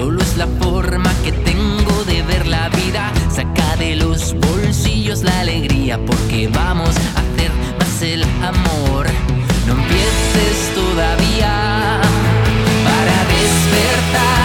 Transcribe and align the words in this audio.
Solo 0.00 0.22
es 0.22 0.38
la 0.38 0.46
forma 0.46 1.12
que 1.22 1.30
tengo 1.30 2.04
de 2.04 2.22
ver 2.22 2.46
la 2.46 2.70
vida. 2.70 3.12
Saca 3.30 3.76
de 3.76 3.96
los 3.96 4.32
bolsillos 4.32 5.22
la 5.22 5.40
alegría 5.40 6.02
porque 6.06 6.48
vamos 6.48 6.96
a 6.96 7.20
hacer 7.20 7.52
más 7.78 8.00
el 8.00 8.22
amor. 8.22 9.06
No 9.66 9.74
empieces 9.74 10.74
todavía 10.74 12.00
para 12.82 13.24
despertar. 13.34 14.39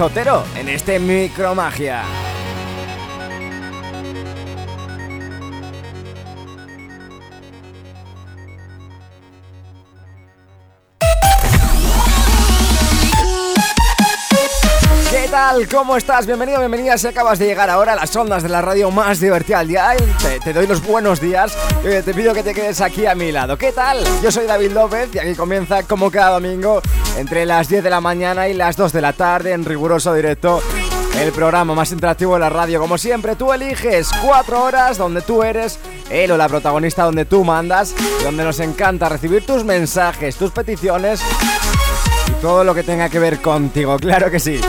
Zotero 0.00 0.44
en 0.56 0.70
este 0.70 0.98
Micromagia. 0.98 2.19
Tal? 15.50 15.68
¿Cómo 15.68 15.96
estás? 15.96 16.26
Bienvenido, 16.26 16.58
bienvenida 16.60 16.96
si 16.96 17.08
acabas 17.08 17.38
de 17.38 17.46
llegar 17.46 17.70
ahora 17.70 17.94
a 17.94 17.96
las 17.96 18.14
ondas 18.14 18.42
de 18.42 18.48
la 18.48 18.62
radio 18.62 18.90
más 18.90 19.18
divertida 19.18 19.58
del 19.58 19.68
día. 19.68 19.96
Te, 20.20 20.38
te 20.38 20.52
doy 20.52 20.66
los 20.66 20.84
buenos 20.86 21.20
días 21.20 21.56
y 21.82 22.02
te 22.02 22.14
pido 22.14 22.32
que 22.34 22.42
te 22.42 22.54
quedes 22.54 22.80
aquí 22.80 23.06
a 23.06 23.14
mi 23.16 23.32
lado. 23.32 23.56
¿Qué 23.56 23.72
tal? 23.72 23.98
Yo 24.22 24.30
soy 24.30 24.46
David 24.46 24.72
López 24.72 25.08
y 25.12 25.18
aquí 25.18 25.34
comienza 25.34 25.82
como 25.82 26.10
cada 26.10 26.34
domingo 26.34 26.80
entre 27.16 27.46
las 27.46 27.68
10 27.68 27.82
de 27.82 27.90
la 27.90 28.00
mañana 28.00 28.48
y 28.48 28.54
las 28.54 28.76
2 28.76 28.92
de 28.92 29.00
la 29.00 29.12
tarde 29.12 29.52
en 29.52 29.64
riguroso 29.64 30.14
directo. 30.14 30.62
El 31.18 31.32
programa 31.32 31.74
más 31.74 31.90
interactivo 31.90 32.34
de 32.34 32.40
la 32.40 32.48
radio, 32.48 32.78
como 32.78 32.96
siempre, 32.96 33.34
tú 33.34 33.52
eliges 33.52 34.08
4 34.24 34.62
horas 34.62 34.98
donde 34.98 35.20
tú 35.20 35.42
eres 35.42 35.80
él 36.10 36.30
o 36.30 36.36
la 36.36 36.48
protagonista, 36.48 37.02
donde 37.04 37.24
tú 37.24 37.44
mandas, 37.44 37.94
donde 38.22 38.44
nos 38.44 38.60
encanta 38.60 39.08
recibir 39.08 39.44
tus 39.44 39.64
mensajes, 39.64 40.36
tus 40.36 40.52
peticiones 40.52 41.20
y 42.28 42.32
todo 42.40 42.62
lo 42.62 42.72
que 42.72 42.84
tenga 42.84 43.08
que 43.08 43.18
ver 43.18 43.40
contigo, 43.40 43.96
claro 43.98 44.30
que 44.30 44.38
sí. 44.38 44.60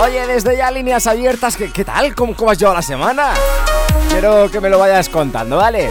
Oye, 0.00 0.26
desde 0.26 0.56
ya 0.56 0.70
líneas 0.70 1.06
abiertas, 1.06 1.56
¿qué, 1.56 1.84
tal? 1.84 2.14
¿Cómo, 2.14 2.36
¿Cómo 2.36 2.50
has 2.50 2.58
llevado 2.58 2.76
la 2.76 2.82
semana? 2.82 3.32
Quiero 4.10 4.50
que 4.50 4.60
me 4.60 4.68
lo 4.68 4.78
vayas 4.78 5.08
contando, 5.08 5.56
¿vale? 5.56 5.90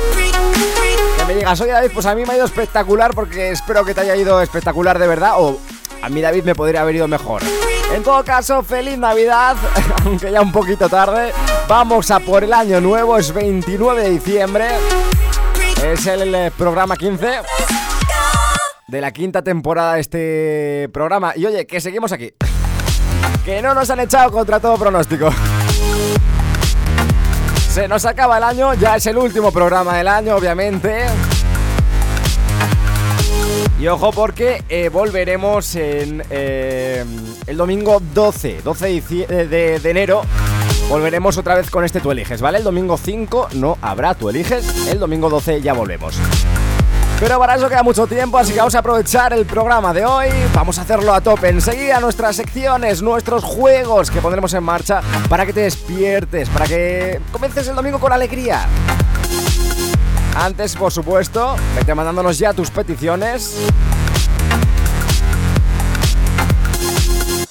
Que 1.17 1.25
me 1.25 1.35
digas, 1.35 1.59
oye 1.59 1.71
David, 1.71 1.89
pues 1.93 2.05
a 2.05 2.13
mí 2.13 2.23
me 2.23 2.33
ha 2.33 2.35
ido 2.35 2.45
espectacular 2.45 3.13
porque 3.15 3.49
espero 3.49 3.83
que 3.83 3.93
te 3.93 4.01
haya 4.01 4.15
ido 4.15 4.41
espectacular 4.41 4.99
de 4.99 5.07
verdad 5.07 5.33
o 5.37 5.59
a 6.01 6.09
mí 6.09 6.21
David 6.21 6.43
me 6.43 6.53
podría 6.53 6.81
haber 6.81 6.95
ido 6.95 7.07
mejor. 7.07 7.41
En 7.93 8.03
todo 8.03 8.23
caso, 8.23 8.61
feliz 8.61 8.97
Navidad, 8.97 9.55
aunque 10.05 10.31
ya 10.31 10.41
un 10.41 10.51
poquito 10.51 10.87
tarde. 10.87 11.31
Vamos 11.67 12.11
a 12.11 12.19
por 12.19 12.43
el 12.43 12.53
año 12.53 12.79
nuevo, 12.81 13.17
es 13.17 13.33
29 13.33 14.03
de 14.03 14.09
diciembre. 14.11 14.67
Es 15.83 16.05
el 16.05 16.51
programa 16.51 16.95
15 16.95 17.27
de 18.87 19.01
la 19.01 19.11
quinta 19.11 19.43
temporada 19.43 19.95
de 19.95 20.01
este 20.01 20.89
programa. 20.93 21.33
Y 21.35 21.45
oye, 21.45 21.65
que 21.65 21.81
seguimos 21.81 22.11
aquí. 22.11 22.33
Que 23.45 23.61
no 23.61 23.75
nos 23.75 23.87
han 23.91 23.99
echado 23.99 24.31
contra 24.31 24.59
todo 24.59 24.75
pronóstico. 24.75 25.29
Se 27.69 27.87
nos 27.87 28.03
acaba 28.05 28.39
el 28.39 28.43
año, 28.43 28.73
ya 28.73 28.95
es 28.95 29.05
el 29.05 29.17
último 29.17 29.51
programa 29.51 29.95
del 29.97 30.07
año, 30.07 30.35
obviamente. 30.35 31.05
Y 33.79 33.87
ojo 33.87 34.11
porque 34.11 34.63
eh, 34.67 34.89
volveremos 34.89 35.75
en 35.75 36.23
eh, 36.31 37.05
el 37.45 37.57
domingo 37.57 38.01
12, 38.15 38.61
12 38.63 39.01
de, 39.27 39.79
de, 39.79 39.89
enero. 39.91 40.23
Volveremos 40.89 41.37
otra 41.37 41.53
vez 41.53 41.69
con 41.69 41.85
este 41.85 41.99
Tú 41.99 42.09
Eliges, 42.09 42.41
¿vale? 42.41 42.57
El 42.57 42.63
domingo 42.63 42.97
5 42.97 43.49
no 43.55 43.77
habrá 43.79 44.15
Tú 44.15 44.29
Eliges, 44.29 44.87
el 44.87 44.97
domingo 44.97 45.29
12 45.29 45.61
ya 45.61 45.73
volvemos. 45.73 46.19
Pero 47.19 47.39
para 47.39 47.55
eso 47.55 47.69
queda 47.69 47.81
mucho 47.81 48.05
tiempo, 48.07 48.37
así 48.37 48.51
que 48.51 48.59
vamos 48.59 48.75
a 48.75 48.79
aprovechar 48.79 49.31
el 49.31 49.45
programa 49.45 49.93
de 49.93 50.05
hoy. 50.05 50.27
Vamos 50.53 50.77
a 50.77 50.81
hacerlo 50.81 51.13
a 51.13 51.21
tope. 51.21 51.47
Enseguida 51.47 51.99
nuestras 52.01 52.35
secciones, 52.35 53.01
nuestros 53.01 53.43
juegos 53.43 54.11
que 54.11 54.19
pondremos 54.19 54.53
en 54.53 54.63
marcha 54.63 55.01
para 55.29 55.45
que 55.45 55.53
te 55.53 55.61
despiertes, 55.61 56.49
para 56.49 56.65
que 56.65 57.21
comiences 57.31 57.67
el 57.69 57.75
domingo 57.75 57.99
con 57.99 58.11
alegría. 58.11 58.67
Antes, 60.35 60.75
por 60.75 60.91
supuesto, 60.91 61.55
vete 61.77 61.95
mandándonos 61.95 62.37
ya 62.37 62.53
tus 62.53 62.69
peticiones. 62.69 63.55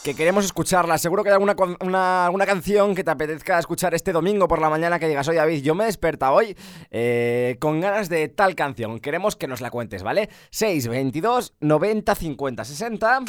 Que 0.04 0.14
queremos 0.14 0.44
escucharla. 0.44 0.98
Seguro 0.98 1.24
que 1.24 1.30
hay 1.30 1.32
alguna, 1.32 2.26
alguna 2.26 2.44
canción 2.44 2.94
que 2.94 3.02
te 3.02 3.10
apetezca 3.10 3.58
escuchar 3.58 3.94
este 3.94 4.12
domingo 4.12 4.46
por 4.46 4.60
la 4.60 4.68
mañana 4.68 4.98
que 4.98 5.08
digas, 5.08 5.26
oye 5.28 5.38
David, 5.38 5.62
yo 5.62 5.74
me 5.74 5.86
desperta 5.86 6.30
hoy 6.30 6.54
eh, 6.90 7.56
con 7.58 7.80
ganas 7.80 8.10
de 8.10 8.28
tal 8.28 8.54
canción. 8.54 9.00
Queremos 9.00 9.34
que 9.34 9.48
nos 9.48 9.62
la 9.62 9.70
cuentes, 9.70 10.02
¿vale? 10.02 10.28
622 10.50 11.54
90 11.58 12.14
50 12.14 12.64
60. 12.66 13.20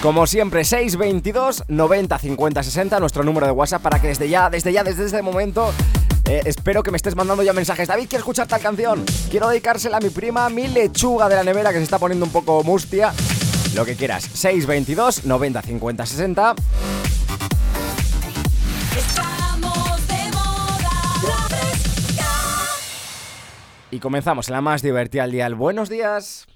Como 0.00 0.26
siempre, 0.26 0.64
622 0.64 1.64
90 1.68 2.18
50 2.18 2.62
60, 2.62 2.98
nuestro 2.98 3.24
número 3.24 3.44
de 3.44 3.52
WhatsApp 3.52 3.82
para 3.82 4.00
que 4.00 4.08
desde 4.08 4.30
ya, 4.30 4.48
desde 4.48 4.72
ya, 4.72 4.82
desde 4.82 5.04
este 5.04 5.20
momento 5.20 5.70
eh, 6.24 6.42
espero 6.44 6.82
que 6.82 6.90
me 6.90 6.96
estés 6.96 7.16
mandando 7.16 7.42
ya 7.42 7.52
mensajes. 7.52 7.88
David, 7.88 8.06
quiero 8.08 8.20
escuchar 8.20 8.46
tal 8.46 8.60
canción. 8.60 9.04
Quiero 9.30 9.48
dedicársela 9.48 9.96
a 9.96 10.00
mi 10.00 10.10
prima, 10.10 10.48
mi 10.48 10.68
lechuga 10.68 11.28
de 11.28 11.36
la 11.36 11.44
nevera 11.44 11.70
que 11.70 11.78
se 11.78 11.84
está 11.84 11.98
poniendo 11.98 12.24
un 12.24 12.32
poco 12.32 12.62
mustia. 12.62 13.12
Lo 13.74 13.84
que 13.84 13.96
quieras. 13.96 14.24
622 14.24 15.24
90 15.24 15.62
50 15.62 16.06
60. 16.06 16.54
Y 23.90 23.98
comenzamos 23.98 24.48
en 24.48 24.54
la 24.54 24.62
más 24.62 24.80
divertida 24.80 25.24
al 25.24 25.32
día. 25.32 25.48
Buenos 25.50 25.90
días. 25.90 26.46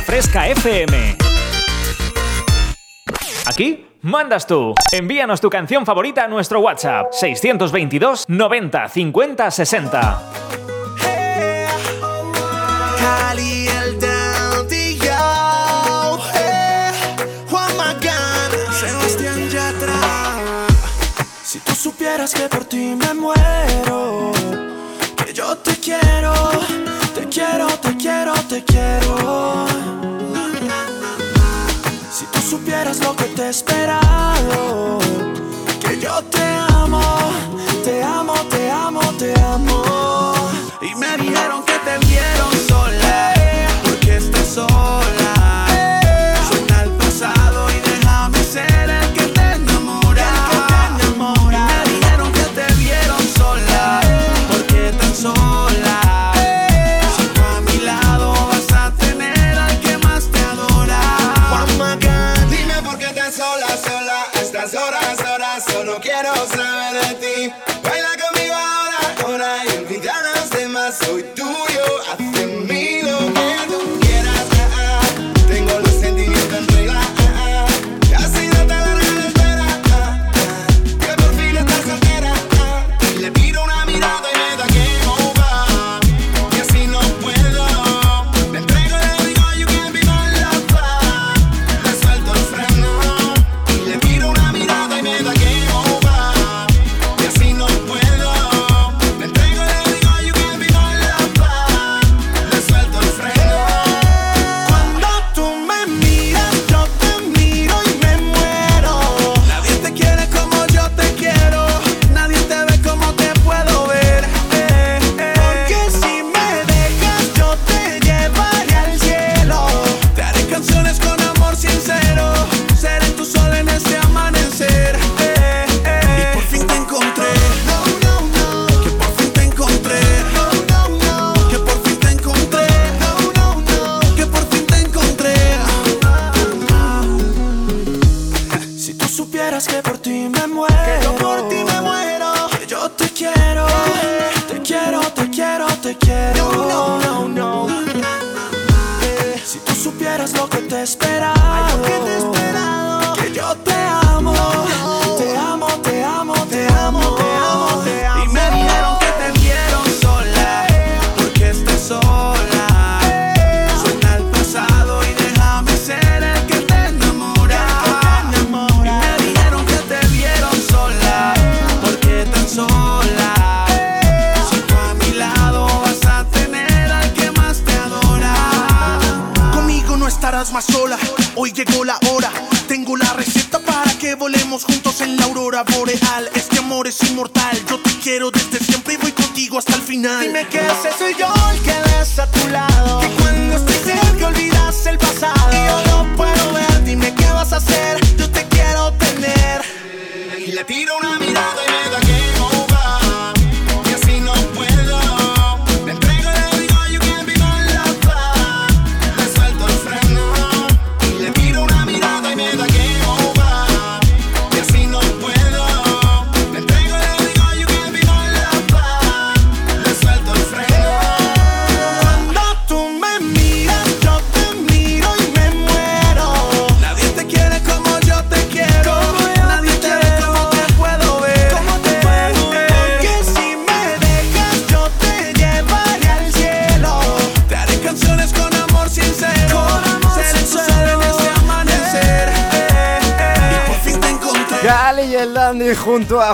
Fresca 0.00 0.48
FM. 0.48 1.16
Aquí 3.46 3.86
mandas 4.02 4.46
tú. 4.46 4.74
Envíanos 4.92 5.40
tu 5.40 5.50
canción 5.50 5.84
favorita 5.84 6.24
a 6.24 6.28
nuestro 6.28 6.60
WhatsApp 6.60 7.12
622 7.12 8.26
90 8.28 8.88
50 8.88 9.50
60. 9.50 10.22
Si 21.52 21.58
tú 21.58 21.74
supieras 21.74 22.32
que 22.32 22.48
por 22.48 22.64
ti 22.64 22.96
me 22.96 23.12
muero, 23.12 24.32
que 25.22 25.34
yo 25.34 25.54
te 25.58 25.76
quiero, 25.76 26.32
te 27.14 27.28
quiero, 27.28 27.66
te 27.66 27.94
quiero, 27.98 28.32
te 28.48 28.64
quiero. 28.64 29.71
eras 32.82 32.98
lo 32.98 33.14
que 33.14 33.24
te 33.36 33.42
he 33.42 33.48
esperado, 33.48 34.98
que 35.80 36.00
yo 36.00 36.20
te 36.24 36.42
amo. 36.42 36.71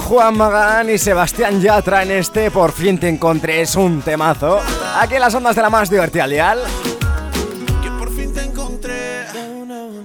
Juan 0.08 0.38
Magán 0.38 0.88
y 0.88 0.96
Sebastián 0.96 1.60
Yatra 1.60 2.02
en 2.02 2.12
este 2.12 2.50
Por 2.50 2.72
fin 2.72 2.98
te 2.98 3.10
encontré, 3.10 3.60
es 3.60 3.76
un 3.76 4.00
temazo. 4.00 4.58
Aquí 4.98 5.16
en 5.16 5.20
las 5.20 5.34
ondas 5.34 5.54
de 5.54 5.60
la 5.60 5.68
más 5.68 5.90
divertida, 5.90 6.26
Leal. 6.26 6.60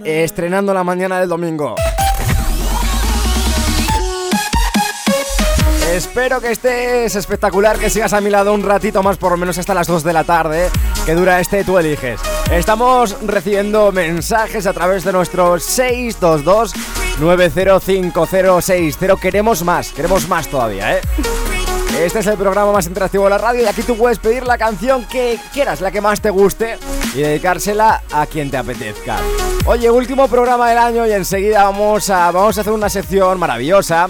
Estrenando 0.03 0.73
la 0.73 0.83
mañana 0.83 1.21
del 1.21 1.29
domingo. 1.29 1.75
Espero 5.93 6.41
que 6.41 6.51
estés 6.51 7.15
espectacular, 7.15 7.77
que 7.77 7.89
sigas 7.89 8.11
a 8.11 8.19
mi 8.19 8.29
lado 8.29 8.53
un 8.53 8.63
ratito 8.63 9.01
más, 9.03 9.15
por 9.15 9.31
lo 9.31 9.37
menos 9.37 9.57
hasta 9.57 9.73
las 9.73 9.87
2 9.87 10.03
de 10.03 10.11
la 10.11 10.25
tarde, 10.25 10.69
que 11.05 11.13
dura 11.13 11.39
este 11.39 11.63
Tú 11.63 11.77
Eliges. 11.77 12.19
Estamos 12.51 13.15
recibiendo 13.25 13.93
mensajes 13.93 14.67
a 14.67 14.73
través 14.73 15.05
de 15.05 15.13
nuestro 15.13 15.57
622 15.59 16.73
90506. 17.19 18.97
Queremos 19.21 19.63
más, 19.63 19.91
queremos 19.91 20.27
más 20.27 20.47
todavía, 20.47 20.97
¿eh? 20.97 21.01
Este 21.99 22.19
es 22.19 22.27
el 22.27 22.37
programa 22.37 22.71
más 22.71 22.87
interactivo 22.87 23.25
de 23.25 23.29
la 23.29 23.37
radio 23.37 23.63
y 23.63 23.65
aquí 23.67 23.83
tú 23.83 23.95
puedes 23.95 24.17
pedir 24.17 24.47
la 24.47 24.57
canción 24.57 25.05
que 25.05 25.39
quieras, 25.53 25.79
la 25.79 25.91
que 25.91 26.01
más 26.01 26.19
te 26.21 26.31
guste 26.31 26.77
y 27.13 27.21
dedicársela 27.21 28.01
a 28.11 28.25
quien 28.25 28.49
te 28.49 28.57
apetezca. 28.57 29.17
Oye, 29.65 29.91
último 29.91 30.27
programa 30.27 30.67
del 30.69 30.79
año 30.79 31.05
y 31.05 31.11
enseguida 31.11 31.63
vamos 31.65 32.09
a, 32.09 32.31
vamos 32.31 32.57
a 32.57 32.61
hacer 32.61 32.73
una 32.73 32.89
sección 32.89 33.39
maravillosa. 33.39 34.07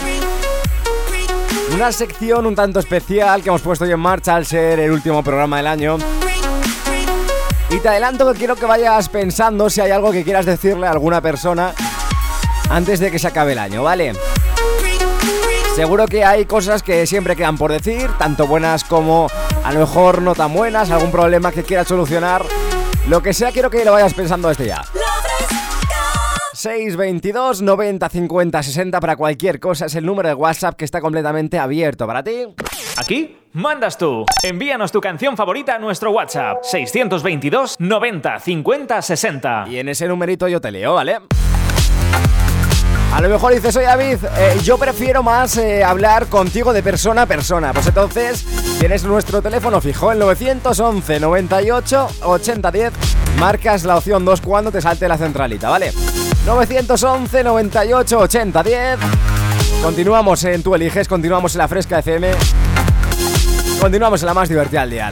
Una 1.73 1.91
sección 1.91 2.45
un 2.45 2.55
tanto 2.55 2.79
especial 2.79 3.43
que 3.43 3.49
hemos 3.49 3.61
puesto 3.61 3.83
hoy 3.83 3.91
en 3.91 3.99
marcha 3.99 4.35
al 4.35 4.45
ser 4.45 4.79
el 4.79 4.91
último 4.91 5.21
programa 5.21 5.57
del 5.57 5.67
año. 5.67 5.97
Y 7.69 7.79
te 7.79 7.89
adelanto 7.89 8.31
que 8.31 8.37
quiero 8.37 8.55
que 8.55 8.65
vayas 8.65 9.09
pensando 9.09 9.69
si 9.69 9.81
hay 9.81 9.91
algo 9.91 10.11
que 10.11 10.23
quieras 10.23 10.45
decirle 10.45 10.87
a 10.87 10.91
alguna 10.91 11.21
persona 11.21 11.73
antes 12.69 12.99
de 12.99 13.11
que 13.11 13.19
se 13.19 13.27
acabe 13.27 13.53
el 13.53 13.59
año, 13.59 13.83
¿vale? 13.83 14.13
Seguro 15.75 16.05
que 16.05 16.23
hay 16.23 16.45
cosas 16.45 16.83
que 16.83 17.07
siempre 17.07 17.35
quedan 17.35 17.57
por 17.57 17.71
decir, 17.71 18.11
tanto 18.19 18.45
buenas 18.45 18.83
como 18.83 19.27
a 19.63 19.73
lo 19.73 19.79
mejor 19.79 20.21
no 20.21 20.35
tan 20.35 20.53
buenas, 20.53 20.91
algún 20.91 21.11
problema 21.11 21.51
que 21.51 21.63
quieras 21.63 21.87
solucionar, 21.87 22.45
lo 23.07 23.23
que 23.23 23.33
sea, 23.33 23.51
quiero 23.51 23.69
que 23.69 23.83
lo 23.83 23.91
vayas 23.91 24.13
pensando 24.13 24.49
desde 24.49 24.67
ya. 24.67 24.83
622 26.53 27.61
90 27.61 28.07
50 28.07 28.63
60 28.63 28.99
para 28.99 29.15
cualquier 29.15 29.59
cosa 29.59 29.87
es 29.87 29.95
el 29.95 30.05
número 30.05 30.29
de 30.29 30.35
WhatsApp 30.35 30.75
que 30.75 30.85
está 30.85 31.01
completamente 31.01 31.57
abierto 31.57 32.05
para 32.05 32.23
ti. 32.23 32.45
Aquí 32.97 33.35
mandas 33.53 33.97
tú. 33.97 34.25
Envíanos 34.43 34.91
tu 34.91 35.01
canción 35.01 35.35
favorita 35.35 35.75
a 35.75 35.79
nuestro 35.79 36.11
WhatsApp 36.11 36.59
622 36.61 37.77
90 37.79 38.39
50 38.39 39.01
60. 39.01 39.65
Y 39.69 39.79
en 39.79 39.89
ese 39.89 40.07
numerito 40.07 40.47
yo 40.47 40.61
te 40.61 40.71
leo, 40.71 40.93
¿vale? 40.93 41.17
A 43.13 43.21
lo 43.21 43.29
mejor 43.29 43.53
dices, 43.53 43.75
oye 43.75 43.85
David, 43.85 44.17
eh, 44.37 44.57
yo 44.63 44.79
prefiero 44.79 45.21
más 45.21 45.55
eh, 45.57 45.83
hablar 45.83 46.25
contigo 46.27 46.73
de 46.73 46.81
persona 46.81 47.21
a 47.21 47.25
persona. 47.27 47.71
Pues 47.71 47.85
entonces 47.85 48.43
tienes 48.79 49.03
nuestro 49.03 49.39
teléfono 49.39 49.79
fijo, 49.79 50.11
el 50.11 50.17
911 50.17 51.19
98 51.19 52.07
80 52.23 52.71
10. 52.71 52.93
Marcas 53.37 53.83
la 53.83 53.97
opción 53.97 54.25
2 54.25 54.41
cuando 54.41 54.71
te 54.71 54.81
salte 54.81 55.07
la 55.07 55.19
centralita, 55.19 55.69
¿vale? 55.69 55.93
911 56.47 57.43
98 57.43 58.17
80 58.19 58.63
10. 58.63 58.99
Continuamos 59.83 60.43
en 60.45 60.63
Tú 60.63 60.73
Eliges, 60.73 61.07
continuamos 61.07 61.53
en 61.53 61.59
la 61.59 61.67
Fresca 61.67 61.99
FM. 61.99 62.31
Continuamos 63.79 64.23
en 64.23 64.25
la 64.25 64.33
más 64.33 64.49
divertida 64.49 64.81
al 64.81 64.89
día. 64.89 65.11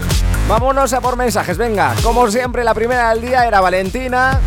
Vámonos 0.50 0.92
a 0.94 1.02
por 1.02 1.18
mensajes, 1.18 1.56
venga. 1.56 1.94
Como 2.02 2.32
siempre, 2.32 2.64
la 2.64 2.74
primera 2.74 3.12
del 3.12 3.22
día 3.22 3.46
era 3.46 3.62
Valentina 3.62 4.40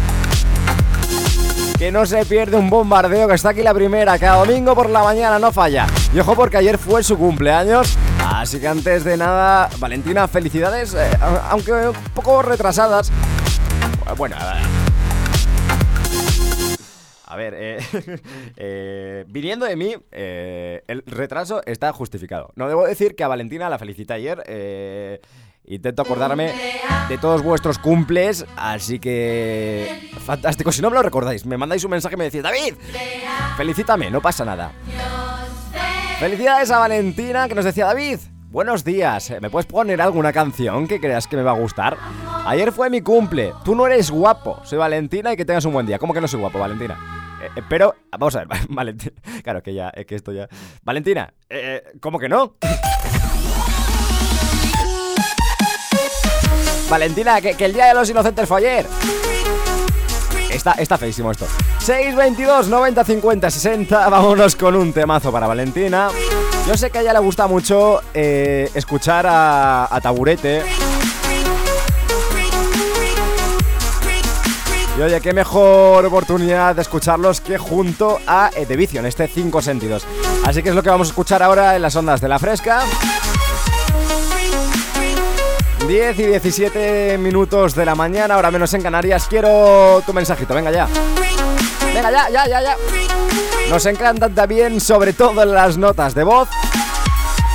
que 1.79 1.91
no 1.91 2.07
se 2.07 2.25
pierde 2.25 2.57
un 2.57 2.71
bombardeo, 2.71 3.27
que 3.29 3.35
está 3.35 3.51
aquí 3.51 3.63
la 3.63 3.75
primera, 3.75 4.19
cada 4.19 4.45
domingo 4.45 4.75
por 4.75 4.89
la 4.89 5.03
mañana 5.03 5.39
no 5.39 5.53
falla. 5.53 5.87
Y 6.13 6.21
ojo 6.21 6.35
porque 6.35 6.57
ayer 6.57 6.79
fue 6.79 7.03
su 7.03 7.19
cumpleaños, 7.19 7.99
así 8.25 8.61
que 8.61 8.69
antes 8.69 9.05
de 9.05 9.17
nada, 9.17 9.69
Valentina, 9.79 10.29
felicidades, 10.29 10.95
eh, 10.95 11.11
aunque 11.51 11.73
un 11.73 11.95
poco 12.15 12.43
retrasadas. 12.43 13.11
Bueno, 14.17 14.37
a 17.27 17.37
ver, 17.37 17.55
eh, 17.57 17.79
eh, 18.57 19.25
viniendo 19.29 19.67
de 19.67 19.75
mí, 19.77 19.97
el 20.13 21.03
retraso 21.07 21.63
está 21.67 21.93
justificado. 21.93 22.53
No 22.55 22.69
debo 22.69 22.87
decir 22.87 23.17
que 23.17 23.25
a 23.25 23.29
Valentina 23.29 23.69
la 23.69 23.79
felicité 23.79 24.15
ayer. 24.15 25.21
Intento 25.67 26.03
acordarme 26.03 26.53
de 27.09 27.19
todos 27.19 27.43
vuestros 27.43 27.79
cumples, 27.79 28.45
así 28.57 28.99
que... 28.99 30.11
Fantástico, 30.25 30.73
si 30.73 30.83
no 30.83 30.91
me 30.91 30.97
lo 30.97 31.03
recordáis, 31.03 31.47
me 31.47 31.57
mandáis 31.57 31.85
un 31.85 31.91
mensaje 31.91 32.15
y 32.15 32.19
me 32.19 32.25
decís, 32.25 32.43
David, 32.43 32.75
felicítame, 33.57 34.11
no 34.11 34.21
pasa 34.21 34.45
nada. 34.45 34.73
Felicidades 36.19 36.71
a 36.71 36.79
Valentina 36.79 37.49
que 37.49 37.55
nos 37.55 37.65
decía, 37.65 37.87
David, 37.87 38.19
buenos 38.51 38.85
días, 38.85 39.33
¿me 39.41 39.51
puedes 39.51 39.67
poner 39.67 40.01
alguna 40.01 40.33
canción 40.33 40.87
que 40.87 41.01
creas 41.01 41.27
que 41.27 41.37
me 41.37 41.43
va 41.43 41.53
a 41.53 41.59
gustar? 41.59 41.97
Ayer 42.47 42.71
fue 42.71 42.91
mi 42.91 43.01
cumple, 43.01 43.55
tú 43.65 43.75
no 43.75 43.87
eres 43.87 44.11
guapo, 44.11 44.61
soy 44.65 44.79
Valentina 44.79 45.33
y 45.33 45.37
que 45.37 45.47
tengas 45.47 45.65
un 45.65 45.73
buen 45.73 45.87
día. 45.87 45.99
¿Cómo 45.99 46.13
que 46.13 46.21
no 46.21 46.29
soy 46.29 46.41
guapo, 46.41 46.59
Valentina? 46.59 46.99
Eh, 47.43 47.49
eh, 47.57 47.63
pero, 47.69 47.95
vamos 48.13 48.37
a 48.37 48.45
ver, 48.45 48.49
Valentina, 48.69 49.15
claro 49.43 49.63
que 49.63 49.73
ya, 49.73 49.89
es 49.89 50.05
que 50.05 50.15
esto 50.15 50.31
ya... 50.31 50.47
Valentina, 50.83 51.33
eh, 51.49 51.83
¿cómo 52.01 52.19
que 52.19 52.29
no? 52.29 52.57
Valentina, 56.89 57.41
que, 57.41 57.57
el 57.59 57.73
Día 57.73 57.87
de 57.87 57.95
los 57.95 58.09
Inocentes 58.11 58.49
fue 58.49 58.59
ayer. 58.59 58.87
Está, 60.51 60.73
está 60.73 60.99
feísimo 60.99 61.31
esto. 61.31 61.47
622 61.81 62.69
90 62.69 63.05
50 63.05 63.51
60. 63.51 64.09
Vámonos 64.09 64.57
con 64.57 64.77
un 64.77 64.93
temazo 64.93 65.33
para 65.33 65.47
Valentina. 65.47 66.09
Yo 66.67 66.77
sé 66.77 66.91
que 66.91 66.99
a 66.99 67.01
ella 67.03 67.13
le 67.13 67.19
gusta 67.19 67.47
mucho 67.47 68.01
eh, 68.15 68.71
escuchar 68.75 69.27
a, 69.29 69.99
Taburete. 70.03 70.63
Y 74.97 75.03
oye, 75.03 75.21
qué 75.21 75.33
mejor 75.33 76.07
oportunidad 76.07 76.77
de 76.77 76.83
escucharlos 76.83 77.41
que 77.41 77.59
junto 77.59 78.21
a 78.27 78.51
The 78.51 78.77
Vicio 78.77 79.01
en 79.01 79.07
este 79.07 79.27
5 79.27 79.61
sentidos. 79.61 80.07
Así 80.45 80.63
que 80.63 80.69
es 80.69 80.75
lo 80.75 80.83
que 80.85 80.91
vamos 80.91 81.09
a 81.09 81.11
escuchar 81.11 81.43
ahora 81.43 81.75
en 81.75 81.83
las 81.83 81.97
ondas 81.97 82.21
de 82.21 82.29
la 82.29 82.39
fresca. 82.39 82.85
10 85.87 86.19
y 86.19 86.27
17 86.27 87.19
minutos 87.19 87.75
de 87.75 87.85
la 87.85 87.95
mañana, 87.95 88.35
ahora 88.37 88.51
menos 88.51 88.73
en 88.73 88.83
Canarias. 88.83 89.27
Quiero 89.29 90.03
tu 90.07 90.15
mensajito, 90.15 90.55
venga 90.55 90.71
ya. 90.71 90.89
Venga 91.93 92.11
ya, 92.11 92.31
ya, 92.31 92.49
ya, 92.49 92.63
ya. 92.63 92.77
Nos 93.69 93.85
encantan 93.85 94.35
también, 94.35 94.81
sobre 94.81 95.13
todo 95.13 95.45
las 95.45 95.77
notas 95.77 96.15
de 96.15 96.25
voz. 96.25 96.49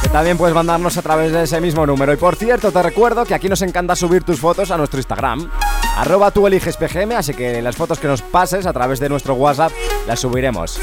Que 0.03 0.09
también 0.09 0.37
puedes 0.37 0.53
mandarnos 0.53 0.95
a 0.97 1.01
través 1.01 1.31
de 1.31 1.43
ese 1.43 1.59
mismo 1.59 1.85
número. 1.87 2.13
Y 2.13 2.17
por 2.17 2.35
cierto, 2.35 2.71
te 2.71 2.83
recuerdo 2.83 3.25
que 3.25 3.33
aquí 3.33 3.49
nos 3.49 3.63
encanta 3.63 3.95
subir 3.95 4.23
tus 4.23 4.39
fotos 4.39 4.69
a 4.69 4.77
nuestro 4.77 4.99
Instagram. 4.99 5.49
Arroba 5.97 6.29
tú 6.29 6.45
eliges 6.45 6.77
PGM, 6.77 7.13
así 7.13 7.33
que 7.33 7.61
las 7.63 7.75
fotos 7.75 7.97
que 7.97 8.07
nos 8.07 8.21
pases 8.21 8.67
a 8.67 8.73
través 8.73 8.99
de 8.99 9.09
nuestro 9.09 9.33
WhatsApp 9.33 9.71
las 10.07 10.19
subiremos. 10.19 10.79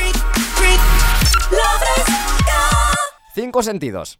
Cinco 3.35 3.63
sentidos. 3.63 4.19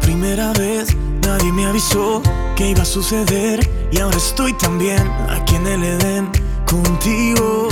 Primera 0.00 0.52
vez 0.52 0.94
nadie 1.26 1.52
me 1.52 1.66
avisó 1.66 2.22
que 2.54 2.70
iba 2.70 2.82
a 2.82 2.86
suceder 2.86 3.68
y 3.90 4.00
ahora 4.00 4.16
estoy 4.16 4.52
también 4.54 5.10
aquí 5.28 5.56
en 5.56 5.66
el 5.66 5.84
Edén 5.84 6.28
contigo. 6.64 7.68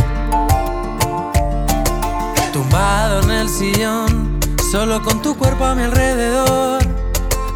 Tumbado 2.52 3.22
en 3.22 3.30
el 3.30 3.48
sillón, 3.48 4.38
solo 4.70 5.02
con 5.02 5.20
tu 5.22 5.36
cuerpo 5.36 5.64
a 5.64 5.74
mi 5.74 5.82
alrededor, 5.82 6.82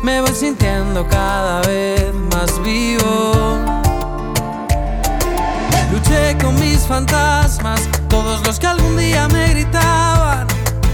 me 0.02 0.20
voy 0.20 0.34
sintiendo 0.34 1.06
cada 1.06 1.60
vez 1.62 2.12
más 2.14 2.62
vivo. 2.62 3.56
Luché 5.92 6.36
con 6.38 6.58
mis 6.58 6.80
fantasmas, 6.80 7.88
todos 8.08 8.46
los 8.46 8.58
que 8.58 8.66
algún 8.66 8.96
día 8.96 9.28
me 9.28 9.48
gritaban 9.50 10.46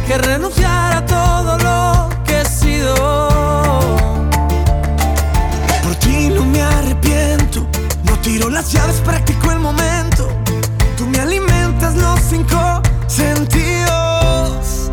que 0.06 0.18
renunciara 0.18 0.98
a 0.98 1.06
todo 1.06 1.58
lo 1.58 2.08
que 2.24 2.40
he 2.40 2.44
sido. 2.44 3.33
Me 6.54 6.62
arrepiento, 6.62 7.66
no 8.04 8.18
tiro 8.20 8.48
las 8.48 8.72
llaves, 8.72 9.00
practico 9.00 9.50
el 9.50 9.58
momento. 9.58 10.28
Tú 10.96 11.06
me 11.06 11.18
alimentas 11.18 11.96
los 11.96 12.20
cinco 12.20 12.80
sentidos. 13.08 14.90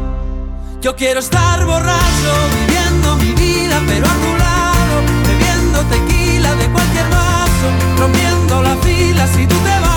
Yo 0.81 0.95
quiero 0.95 1.19
estar 1.19 1.63
borracho, 1.65 2.31
viviendo 2.59 3.15
mi 3.17 3.31
vida, 3.33 3.79
pero 3.87 4.05
a 4.07 4.15
tu 4.23 4.31
lado, 4.45 4.95
bebiendo 5.27 5.79
tequila 5.93 6.55
de 6.55 6.65
cualquier 6.71 7.07
vaso, 7.09 7.67
rompiendo 7.99 8.63
la 8.63 8.75
fila 8.77 9.27
si 9.27 9.45
tú 9.45 9.55
te 9.57 9.79
vas. 9.79 9.90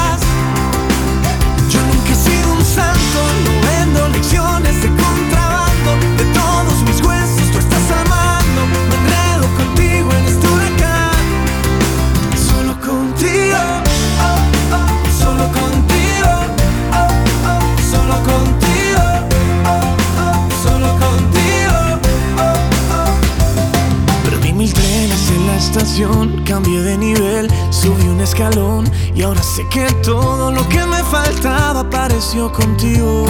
Estación, 25.95 26.43
cambié 26.45 26.83
de 26.83 26.99
nivel, 26.99 27.49
subí 27.71 28.09
un 28.09 28.21
escalón 28.21 28.91
y 29.15 29.23
ahora 29.23 29.43
sé 29.43 29.65
que 29.71 29.87
todo 30.03 30.51
lo 30.51 30.69
que 30.69 30.85
me 30.87 31.03
faltaba 31.05 31.81
apareció 31.81 32.53
contigo. 32.53 33.27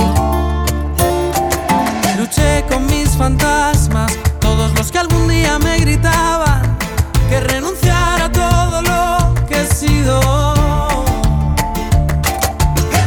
Luché 2.18 2.64
con 2.70 2.86
mis 2.86 3.10
fantasmas, 3.10 4.16
todos 4.40 4.72
los 4.78 4.90
que 4.90 4.98
algún 4.98 5.28
día 5.28 5.58
me 5.58 5.78
gritaban 5.78 6.78
que 7.28 7.40
renunciara 7.40 8.26
a 8.26 8.32
todo 8.32 8.80
lo 8.80 9.46
que 9.46 9.60
he 9.60 9.66
sido. 9.66 10.20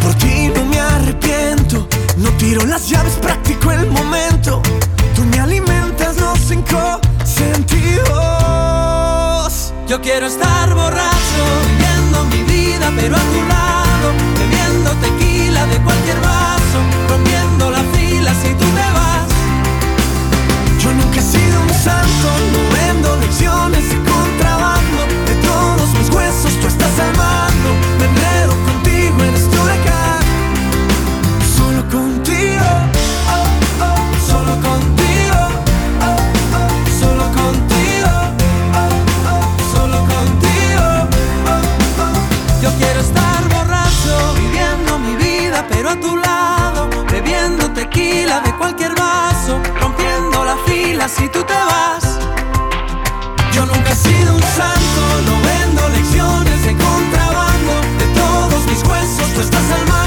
Por 0.03 0.13
ti 0.19 0.51
no 0.53 0.65
me 0.65 0.79
arrepiento, 0.79 1.87
no 2.17 2.29
tiro 2.37 2.63
las 2.65 2.87
llaves, 2.87 3.13
practico 3.13 3.71
el 3.71 3.89
momento. 3.89 4.61
Tú 5.15 5.23
me 5.31 5.39
alimentas 5.39 6.17
los 6.17 6.37
cinco 6.37 6.67
sentidos. 6.67 7.06
Yo 9.87 10.01
quiero 10.01 10.27
estar 10.27 10.73
borracho, 10.73 11.43
viviendo 11.69 12.25
mi 12.25 12.43
vida, 12.43 12.91
pero 12.93 13.15
a 13.15 13.19
tu 13.19 13.41
lado, 13.47 14.13
bebiendo 14.37 14.91
tequila 14.99 15.65
de 15.67 15.77
cualquier 15.77 16.19
vaso, 16.19 16.79
rompiendo 17.07 17.71
la 17.71 17.83
fila 17.95 18.33
si 18.33 18.49
tú 18.49 18.65
te 18.65 18.91
vas. 18.97 19.27
Yo 20.83 20.91
nunca 20.91 21.19
he 21.19 21.23
sido 21.23 21.61
un 21.61 21.73
santo, 21.73 22.27
no 22.51 22.75
vendo 22.75 23.15
lecciones 23.15 23.96
pero 45.87 45.91
a 45.91 45.99
tu 45.99 46.17
lado, 46.17 47.05
bebiendo 47.11 47.71
tequila 47.71 48.41
de 48.41 48.53
cualquier 48.55 48.93
vaso, 48.95 49.59
rompiendo 49.79 50.43
la 50.43 50.57
fila 50.65 51.07
si 51.07 51.29
tú 51.29 51.43
te 51.43 51.53
vas. 51.53 52.19
Yo 53.53 53.65
nunca 53.65 53.91
he 53.91 53.95
sido 53.95 54.35
un 54.35 54.41
santo, 54.41 55.01
no 55.25 55.41
vendo 55.41 55.89
lecciones 55.89 56.65
de 56.65 56.75
contrabando, 56.75 57.73
de 57.99 58.05
todos 58.19 58.65
mis 58.65 58.83
huesos 58.83 59.33
tú 59.33 59.41
estás 59.41 59.71
al 59.71 59.87
mar. 59.87 60.06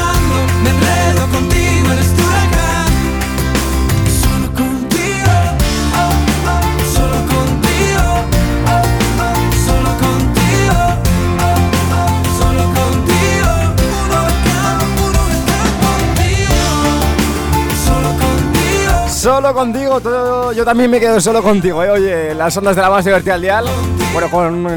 Solo 19.20 19.52
contigo, 19.52 20.00
todo, 20.00 20.50
yo 20.54 20.64
también 20.64 20.90
me 20.90 20.98
quedo 20.98 21.20
solo 21.20 21.42
contigo, 21.42 21.84
¿eh? 21.84 21.90
Oye, 21.90 22.34
las 22.34 22.56
ondas 22.56 22.74
de 22.74 22.80
la 22.80 22.88
más 22.88 23.04
divertida 23.04 23.34
al 23.34 23.42
dial. 23.42 23.66
Bueno, 24.14 24.30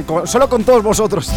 con, 0.06 0.28
solo 0.28 0.50
con 0.50 0.66
todos 0.66 0.84
vosotros. 0.84 1.32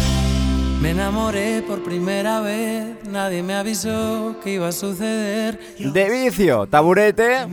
Me 0.81 0.89
enamoré 0.89 1.61
por 1.61 1.81
primera 1.83 2.41
vez, 2.41 2.97
nadie 3.09 3.41
me 3.43 3.55
avisó 3.55 4.35
que 4.43 4.55
iba 4.55 4.67
a 4.67 4.71
suceder. 4.73 5.57
De 5.79 6.09
vicio, 6.09 6.67
taburete. 6.67 7.47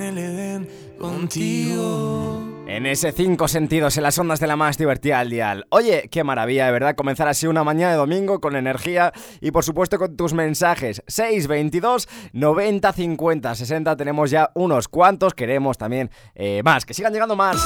contigo. 0.99 2.54
En 2.67 2.87
ese 2.87 3.13
cinco 3.13 3.47
sentidos, 3.47 3.99
en 3.99 4.03
las 4.05 4.19
ondas 4.19 4.41
de 4.41 4.47
la 4.47 4.57
más 4.57 4.79
divertida 4.79 5.21
al 5.21 5.29
dial. 5.29 5.67
Oye, 5.69 6.09
qué 6.11 6.25
maravilla, 6.25 6.65
de 6.65 6.73
verdad, 6.73 6.95
comenzar 6.97 7.29
así 7.29 7.47
una 7.47 7.63
mañana 7.63 7.93
de 7.93 7.99
domingo 7.99 8.41
con 8.41 8.57
energía 8.57 9.13
y 9.43 9.51
por 9.51 9.65
supuesto 9.65 9.99
con 9.99 10.17
tus 10.17 10.33
mensajes. 10.33 11.03
622 11.07 12.09
90 12.33 12.93
50 12.93 13.55
60. 13.55 13.97
Tenemos 13.97 14.31
ya 14.31 14.51
unos 14.55 14.89
cuantos, 14.89 15.35
queremos 15.35 15.77
también 15.77 16.11
eh, 16.35 16.63
más, 16.65 16.87
que 16.87 16.95
sigan 16.95 17.13
llegando 17.13 17.37
más. 17.37 17.57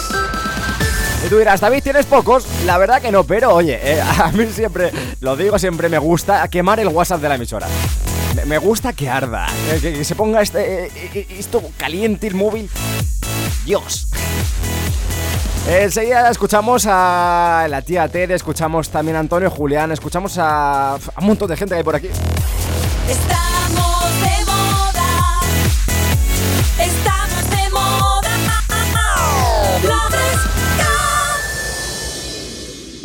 Y 1.25 1.29
tú 1.29 1.39
dirás, 1.39 1.61
David, 1.61 1.83
tienes 1.83 2.07
pocos. 2.07 2.47
La 2.67 2.77
verdad 2.77 3.01
que 3.01 3.13
no, 3.13 3.23
pero 3.23 3.55
oye, 3.55 3.79
eh, 3.81 4.01
a 4.19 4.33
mí 4.33 4.47
siempre, 4.47 4.91
lo 5.21 5.37
digo, 5.37 5.61
siempre 5.61 5.89
me 5.89 5.99
gusta 5.99 6.47
quemar 6.49 6.81
el 6.81 6.89
WhatsApp 6.89 7.21
de 7.21 7.29
la 7.29 7.37
emisora. 7.37 7.69
Me, 8.47 8.59
gusta 8.59 8.93
que 8.93 9.09
arda, 9.09 9.47
eh, 9.71 9.79
que, 9.81 10.05
se 10.05 10.15
ponga 10.17 10.43
este, 10.43 10.91
esto 11.39 11.63
caliente 11.77 12.27
el 12.27 12.35
móvil. 12.35 12.69
Dios. 13.65 14.09
Enseguida 15.69 16.31
escuchamos 16.31 16.87
a 16.89 17.67
la 17.69 17.83
tía 17.83 18.09
Ted, 18.09 18.31
escuchamos 18.31 18.89
también 18.89 19.17
a 19.17 19.21
Antonio 19.21 19.51
Julián, 19.51 19.93
escuchamos 19.93 20.39
a, 20.39 20.97
un 21.21 21.27
montón 21.27 21.47
de 21.47 21.59
gente 21.59 21.75
que 21.75 21.79
hay 21.79 21.85
por 21.85 21.95
aquí. 21.95 22.09
Estamos 23.07 24.21
de 24.23 24.45
moda. 24.47 25.41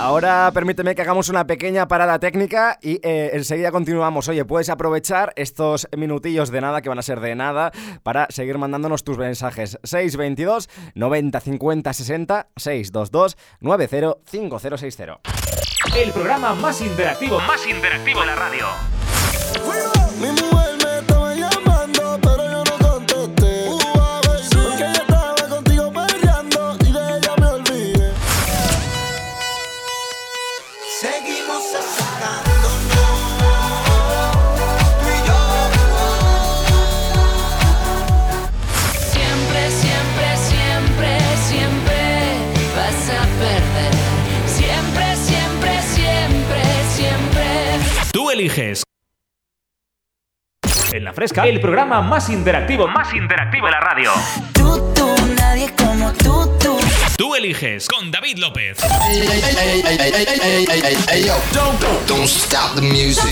Ahora 0.04 0.52
permíteme 0.54 0.96
que 0.96 1.02
hagamos 1.02 1.30
una 1.30 1.48
pequeña 1.48 1.88
parada 1.88 2.20
técnica 2.20 2.78
y 2.82 3.00
eh, 3.04 3.32
enseguida 3.36 3.72
continuamos. 3.72 4.28
Oye, 4.28 4.44
puedes 4.44 4.68
aprovechar 4.68 5.32
estos 5.38 5.88
minutillos 5.96 6.52
de 6.52 6.60
nada, 6.60 6.82
que 6.82 6.90
van 6.90 7.00
a 7.00 7.02
ser 7.02 7.22
de 7.22 7.36
nada, 7.36 7.72
para 8.04 8.28
seguir 8.30 8.58
mandándonos 8.58 9.06
tus 9.06 9.18
mensajes. 9.18 9.80
622 9.82 10.70
90 10.96 11.40
50 11.40 11.94
60 11.94 12.48
622 12.54 13.38
90 13.62 14.18
5060. 14.26 15.20
El 15.96 16.12
programa 16.12 16.54
más 16.54 16.82
interactivo, 16.82 17.40
más 17.40 17.66
interactivo 17.66 18.20
de 18.20 18.26
la 18.26 18.36
radio. 18.36 18.66
Fresca, 51.24 51.48
el 51.48 51.62
programa 51.62 52.02
más 52.02 52.30
interactivo, 52.30 52.86
más 52.86 53.14
interactivo 53.14 53.68
de 53.68 53.72
la 53.72 53.80
radio. 53.80 54.12
Tú, 54.52 54.94
tú, 54.94 55.16
nadie 55.38 55.72
como 55.78 56.12
tú, 56.14 56.52
tú. 56.60 56.78
Tú 57.18 57.34
eliges 57.34 57.88
con 57.88 58.12
David 58.12 58.40
López. 58.40 58.78
Don't 62.08 62.26
stop 62.26 62.76
the 62.76 62.82
music. 62.82 63.24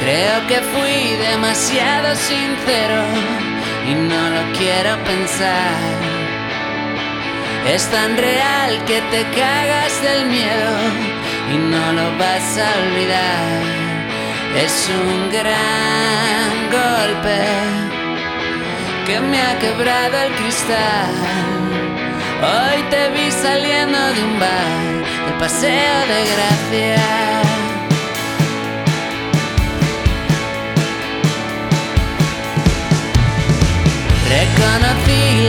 Creo 0.00 0.46
que 0.48 0.60
fui 0.62 1.16
demasiado 1.28 2.14
sincero 2.14 3.04
y 3.86 3.94
no 3.94 4.30
lo 4.30 4.58
quiero 4.58 4.96
pensar. 5.04 6.13
Es 7.66 7.86
tan 7.90 8.16
real 8.16 8.84
que 8.84 9.00
te 9.10 9.22
cagas 9.30 10.02
del 10.02 10.26
miedo 10.26 10.76
y 11.52 11.56
no 11.56 11.92
lo 11.92 12.18
vas 12.18 12.58
a 12.58 12.68
olvidar. 12.82 13.62
Es 14.54 14.90
un 14.90 15.30
gran 15.30 16.70
golpe 16.70 17.38
que 19.06 19.18
me 19.18 19.40
ha 19.40 19.58
quebrado 19.58 20.16
el 20.26 20.32
cristal. 20.34 21.14
Hoy 22.42 22.82
te 22.90 23.08
vi 23.10 23.30
saliendo 23.30 23.98
de 24.12 24.22
un 24.24 24.38
bar, 24.38 25.04
de 25.26 25.32
paseo 25.38 25.98
de 26.12 26.20
gracia. 26.32 27.44
Reconocí 34.28 35.43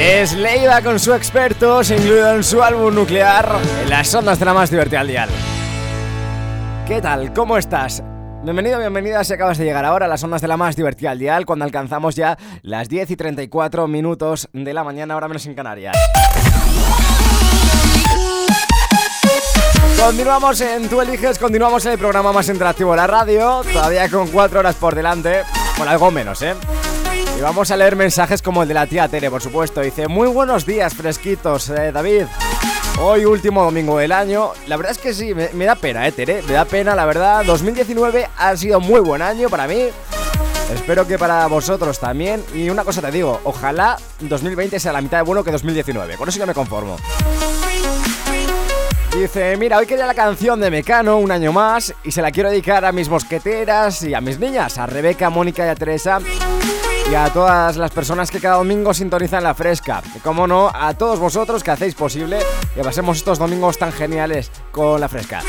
Es 0.00 0.32
Leiva 0.32 0.80
con 0.80 0.98
su 0.98 1.12
expertos, 1.12 1.90
incluido 1.90 2.34
en 2.34 2.42
su 2.42 2.62
álbum 2.62 2.94
nuclear, 2.94 3.50
las 3.86 4.14
ondas 4.14 4.38
de 4.38 4.46
la 4.46 4.54
más 4.54 4.70
divertida 4.70 5.00
al 5.00 5.08
dial. 5.08 5.28
¿Qué 6.86 7.02
tal? 7.02 7.34
¿Cómo 7.34 7.58
estás? 7.58 8.02
Bienvenido, 8.42 8.78
bienvenida 8.78 9.24
si 9.24 9.34
acabas 9.34 9.58
de 9.58 9.64
llegar 9.64 9.84
ahora 9.84 10.06
a 10.06 10.08
las 10.08 10.24
ondas 10.24 10.40
de 10.40 10.48
la 10.48 10.56
más 10.56 10.74
divertida 10.74 11.10
al 11.10 11.18
dial 11.18 11.44
cuando 11.44 11.66
alcanzamos 11.66 12.16
ya 12.16 12.38
las 12.62 12.88
10 12.88 13.10
y 13.10 13.16
34 13.16 13.86
minutos 13.88 14.48
de 14.54 14.72
la 14.72 14.84
mañana, 14.84 15.12
ahora 15.12 15.28
menos 15.28 15.44
en 15.44 15.54
Canarias. 15.54 15.94
Continuamos 19.98 20.60
en 20.60 20.88
Tú 20.88 21.00
Eliges, 21.00 21.38
continuamos 21.38 21.84
en 21.84 21.92
el 21.92 21.98
programa 21.98 22.32
más 22.32 22.48
interactivo 22.48 22.92
de 22.92 22.98
la 22.98 23.06
radio, 23.06 23.62
todavía 23.72 24.08
con 24.08 24.28
4 24.28 24.60
horas 24.60 24.76
por 24.76 24.94
delante, 24.94 25.42
bueno, 25.76 25.90
algo 25.90 26.10
menos, 26.10 26.40
¿eh? 26.42 26.54
Y 27.36 27.40
vamos 27.40 27.70
a 27.70 27.76
leer 27.76 27.96
mensajes 27.96 28.40
como 28.40 28.62
el 28.62 28.68
de 28.68 28.74
la 28.74 28.86
tía 28.86 29.08
Tere, 29.08 29.30
por 29.30 29.42
supuesto. 29.42 29.80
Dice, 29.80 30.08
muy 30.08 30.28
buenos 30.28 30.64
días, 30.64 30.94
fresquitos, 30.94 31.68
eh, 31.70 31.92
David. 31.92 32.24
Hoy 33.00 33.24
último 33.24 33.62
domingo 33.64 33.98
del 33.98 34.12
año. 34.12 34.52
La 34.66 34.76
verdad 34.76 34.92
es 34.92 34.98
que 34.98 35.12
sí, 35.12 35.34
me, 35.34 35.50
me 35.52 35.66
da 35.66 35.74
pena, 35.74 36.06
eh, 36.06 36.12
Tere. 36.12 36.42
Me 36.42 36.54
da 36.54 36.64
pena, 36.64 36.94
la 36.96 37.04
verdad. 37.04 37.44
2019 37.44 38.28
ha 38.36 38.56
sido 38.56 38.80
muy 38.80 39.00
buen 39.00 39.22
año 39.22 39.48
para 39.48 39.68
mí. 39.68 39.88
Espero 40.74 41.06
que 41.06 41.16
para 41.16 41.46
vosotros 41.46 41.98
también. 42.00 42.44
Y 42.54 42.70
una 42.70 42.82
cosa 42.82 43.00
te 43.00 43.10
digo, 43.12 43.40
ojalá 43.44 43.96
2020 44.20 44.80
sea 44.80 44.92
la 44.92 45.00
mitad 45.00 45.18
de 45.18 45.22
bueno 45.22 45.44
que 45.44 45.52
2019. 45.52 46.16
Con 46.16 46.28
eso 46.28 46.38
ya 46.38 46.46
me 46.46 46.54
conformo. 46.54 46.96
Dice, 49.18 49.56
mira, 49.56 49.78
hoy 49.78 49.86
quería 49.86 50.06
la 50.06 50.14
canción 50.14 50.60
de 50.60 50.70
Mecano, 50.70 51.18
un 51.18 51.32
año 51.32 51.52
más, 51.52 51.92
y 52.04 52.12
se 52.12 52.22
la 52.22 52.30
quiero 52.30 52.50
dedicar 52.50 52.84
a 52.84 52.92
mis 52.92 53.08
mosqueteras 53.08 54.04
y 54.04 54.14
a 54.14 54.20
mis 54.20 54.38
niñas, 54.38 54.78
a 54.78 54.86
Rebeca, 54.86 55.28
Mónica 55.28 55.66
y 55.66 55.68
a 55.68 55.74
Teresa, 55.74 56.20
y 57.10 57.14
a 57.16 57.28
todas 57.32 57.76
las 57.76 57.90
personas 57.90 58.30
que 58.30 58.38
cada 58.38 58.58
domingo 58.58 58.94
sintonizan 58.94 59.42
la 59.42 59.54
fresca. 59.54 60.04
Y 60.14 60.20
como 60.20 60.46
no, 60.46 60.70
a 60.72 60.94
todos 60.94 61.18
vosotros 61.18 61.64
que 61.64 61.72
hacéis 61.72 61.96
posible 61.96 62.38
que 62.76 62.84
pasemos 62.84 63.16
estos 63.16 63.40
domingos 63.40 63.76
tan 63.76 63.90
geniales 63.90 64.52
con 64.70 65.00
la 65.00 65.08
fresca. 65.08 65.40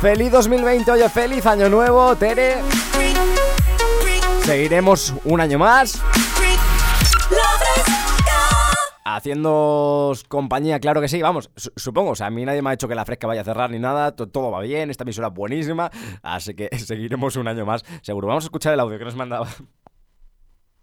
Feliz 0.00 0.32
2020, 0.32 0.90
oye, 0.90 1.08
feliz 1.10 1.44
año 1.44 1.68
nuevo, 1.68 2.16
Tere. 2.16 2.56
Seguiremos 4.42 5.12
un 5.24 5.42
año 5.42 5.58
más. 5.58 6.00
Haciendo 9.18 10.12
compañía, 10.28 10.78
claro 10.78 11.00
que 11.00 11.08
sí, 11.08 11.20
vamos, 11.20 11.50
su- 11.56 11.72
supongo, 11.74 12.10
o 12.10 12.14
sea, 12.14 12.28
a 12.28 12.30
mí 12.30 12.44
nadie 12.44 12.62
me 12.62 12.68
ha 12.68 12.70
dicho 12.70 12.86
que 12.86 12.94
la 12.94 13.04
fresca 13.04 13.26
vaya 13.26 13.40
a 13.40 13.44
cerrar 13.44 13.68
ni 13.68 13.80
nada, 13.80 14.12
to- 14.14 14.28
todo 14.28 14.52
va 14.52 14.60
bien, 14.60 14.90
esta 14.90 15.02
emisora 15.02 15.26
es 15.26 15.34
buenísima, 15.34 15.90
así 16.22 16.54
que 16.54 16.68
seguiremos 16.78 17.34
un 17.34 17.48
año 17.48 17.66
más, 17.66 17.84
seguro. 18.02 18.28
Vamos 18.28 18.44
a 18.44 18.46
escuchar 18.46 18.74
el 18.74 18.80
audio 18.80 18.96
que 18.96 19.04
nos 19.04 19.16
mandaba. 19.16 19.48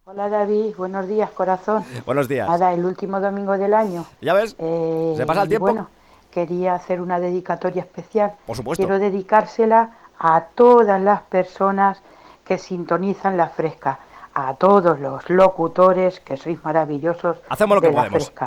Hola 0.04 0.28
David, 0.28 0.76
buenos 0.78 1.08
días 1.08 1.30
corazón. 1.32 1.86
Buenos 2.06 2.28
días. 2.28 2.50
Nada, 2.50 2.74
el 2.74 2.84
último 2.84 3.22
domingo 3.22 3.58
del 3.58 3.74
año. 3.74 4.06
¿Ya 4.20 4.34
ves? 4.34 4.58
Eh, 4.60 5.14
¿Se 5.16 5.26
pasa 5.26 5.44
el 5.44 5.48
tiempo? 5.48 5.68
Bueno, 5.68 5.90
quería 6.30 6.76
hacer 6.76 7.00
una 7.00 7.22
dedicatoria 7.22 7.84
especial. 7.84 8.34
Por 8.46 8.58
supuesto. 8.58 8.84
Quiero 8.84 9.00
dedicársela 9.00 9.92
a 10.20 10.42
todas 10.56 11.02
las 11.02 11.22
personas 11.22 12.02
que 12.44 12.58
sintonizan 12.58 13.38
la 13.38 13.48
fresca, 13.48 14.00
a 14.36 14.54
todos 14.56 15.00
los 15.00 15.28
locutores 15.30 16.20
que 16.20 16.36
sois 16.38 16.62
maravillosos 16.64 17.38
Hacemos 17.50 17.76
lo 17.76 17.82
de 17.82 17.88
que 17.90 17.94
la 17.96 18.02
podemos. 18.04 18.32
fresca. 18.32 18.46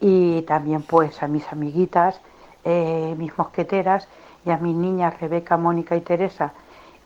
Y 0.00 0.42
también 0.42 0.82
pues 0.82 1.22
a 1.22 1.28
mis 1.28 1.46
amiguitas, 1.52 2.20
eh, 2.64 3.14
mis 3.18 3.36
mosqueteras 3.38 4.08
y 4.44 4.50
a 4.50 4.56
mis 4.56 4.74
niñas 4.74 5.20
Rebeca, 5.20 5.56
Mónica 5.56 5.94
y 5.94 6.00
Teresa. 6.00 6.52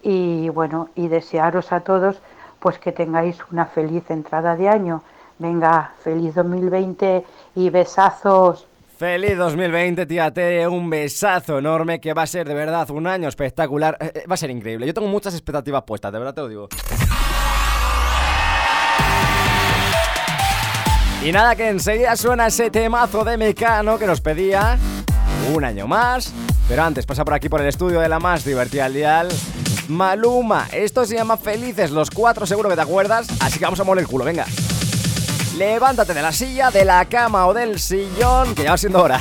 Y 0.02 0.48
bueno, 0.50 0.88
y 0.94 1.08
desearos 1.08 1.72
a 1.72 1.80
todos 1.80 2.22
pues 2.60 2.78
que 2.78 2.92
tengáis 2.92 3.38
una 3.50 3.66
feliz 3.66 4.08
entrada 4.10 4.54
de 4.56 4.68
año. 4.68 5.02
Venga, 5.38 5.92
feliz 6.02 6.34
2020 6.34 7.24
y 7.56 7.70
besazos. 7.70 8.66
Feliz 8.98 9.36
2020, 9.38 10.04
tía 10.04 10.30
Tere, 10.30 10.68
un 10.68 10.90
besazo 10.90 11.58
enorme 11.58 12.00
que 12.00 12.12
va 12.12 12.22
a 12.22 12.26
ser 12.26 12.46
de 12.46 12.52
verdad 12.54 12.88
un 12.90 13.06
año 13.06 13.28
espectacular, 13.28 13.96
Eh, 13.98 14.12
eh, 14.14 14.24
va 14.30 14.34
a 14.34 14.36
ser 14.36 14.50
increíble. 14.50 14.86
Yo 14.86 14.92
tengo 14.92 15.08
muchas 15.08 15.32
expectativas 15.32 15.82
puestas, 15.84 16.12
de 16.12 16.18
verdad 16.18 16.34
te 16.34 16.42
lo 16.42 16.48
digo. 16.48 16.68
Y 21.22 21.32
nada, 21.32 21.54
que 21.54 21.68
enseguida 21.68 22.16
suena 22.16 22.46
ese 22.46 22.70
temazo 22.70 23.24
de 23.24 23.36
Mecano 23.36 23.98
que 23.98 24.06
nos 24.06 24.22
pedía 24.22 24.78
un 25.54 25.64
año 25.64 25.86
más. 25.86 26.32
Pero 26.66 26.82
antes 26.82 27.04
pasa 27.04 27.24
por 27.24 27.34
aquí 27.34 27.48
por 27.48 27.60
el 27.60 27.68
estudio 27.68 28.00
de 28.00 28.08
la 28.08 28.18
más 28.18 28.42
divertida 28.44 28.86
al 28.86 28.94
dial. 28.94 29.28
Maluma, 29.88 30.68
esto 30.72 31.04
se 31.04 31.16
llama 31.16 31.36
Felices 31.36 31.90
los 31.90 32.10
cuatro, 32.10 32.46
seguro 32.46 32.70
que 32.70 32.76
te 32.76 32.80
acuerdas. 32.80 33.26
Así 33.40 33.58
que 33.58 33.64
vamos 33.66 33.80
a 33.80 33.84
moler 33.84 34.04
el 34.04 34.08
culo, 34.08 34.24
venga. 34.24 34.46
Levántate 35.58 36.14
de 36.14 36.22
la 36.22 36.32
silla, 36.32 36.70
de 36.70 36.86
la 36.86 37.04
cama 37.04 37.46
o 37.46 37.52
del 37.52 37.78
sillón, 37.78 38.54
que 38.54 38.62
ya 38.62 38.70
va 38.70 38.78
siendo 38.78 39.02
hora. 39.02 39.20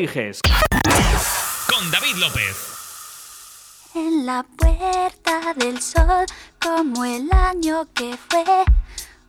eliges. 0.00 0.40
Con 1.68 1.90
David 1.90 2.16
López. 2.16 2.56
En 3.94 4.24
la 4.24 4.42
puerta 4.42 5.52
del 5.56 5.80
sol, 5.82 6.24
como 6.60 7.04
el 7.04 7.30
año 7.32 7.86
que 7.92 8.16
fue, 8.28 8.44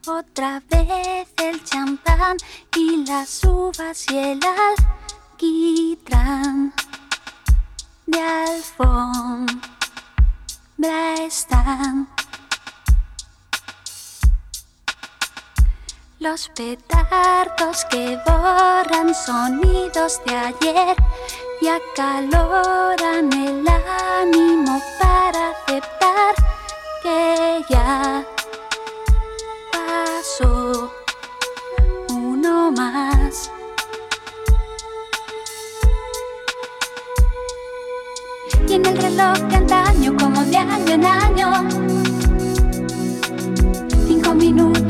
otra 0.08 0.62
vez 0.70 1.28
el 1.44 1.62
champán 1.64 2.38
y 2.76 3.06
las 3.06 3.44
uvas 3.44 4.06
y 4.12 4.18
el 4.18 4.40
alquitrán 5.36 6.74
de 8.06 8.22
alfombra 8.22 9.58
están. 11.20 12.08
Los 16.22 16.50
petardos 16.50 17.84
que 17.90 18.16
borran 18.28 19.12
sonidos 19.16 20.22
de 20.24 20.36
ayer 20.36 20.96
y 21.60 21.68
acaloran 21.68 23.34
el 23.34 23.66
ánimo 23.68 24.80
para 25.00 25.50
aceptar 25.50 26.36
que 27.02 27.66
ya 27.72 28.24
pasó 29.72 30.94
uno 32.10 32.72
más. 32.72 33.50
Y 38.68 38.74
en 38.76 38.86
el 38.86 38.96
reloj 38.96 39.40
de 39.40 39.56
antaño, 39.56 40.16
como 40.20 40.44
de 40.44 40.58
año 40.58 40.94
en 40.94 41.04
año, 41.04 42.11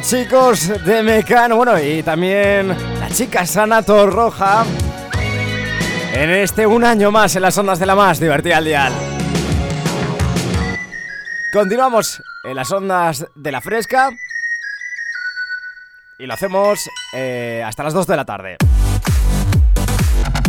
Chicos 0.00 0.84
de 0.84 1.02
Mecano, 1.02 1.56
bueno, 1.56 1.78
y 1.78 2.02
también 2.02 2.68
la 2.68 3.08
chica 3.10 3.46
Sana 3.46 3.82
Torroja. 3.82 4.64
En 6.12 6.30
este 6.30 6.66
un 6.66 6.84
año 6.84 7.10
más 7.10 7.34
en 7.36 7.42
las 7.42 7.56
ondas 7.58 7.78
de 7.78 7.86
la 7.86 7.94
más 7.94 8.20
divertida 8.20 8.58
al 8.58 8.64
dial. 8.64 8.92
Continuamos 11.52 12.22
en 12.44 12.56
las 12.56 12.70
ondas 12.70 13.26
de 13.34 13.52
la 13.52 13.60
fresca. 13.60 14.10
Y 16.18 16.26
lo 16.26 16.34
hacemos 16.34 16.88
eh, 17.14 17.62
hasta 17.64 17.84
las 17.84 17.94
2 17.94 18.06
de 18.06 18.16
la 18.16 18.24
tarde. 18.24 18.56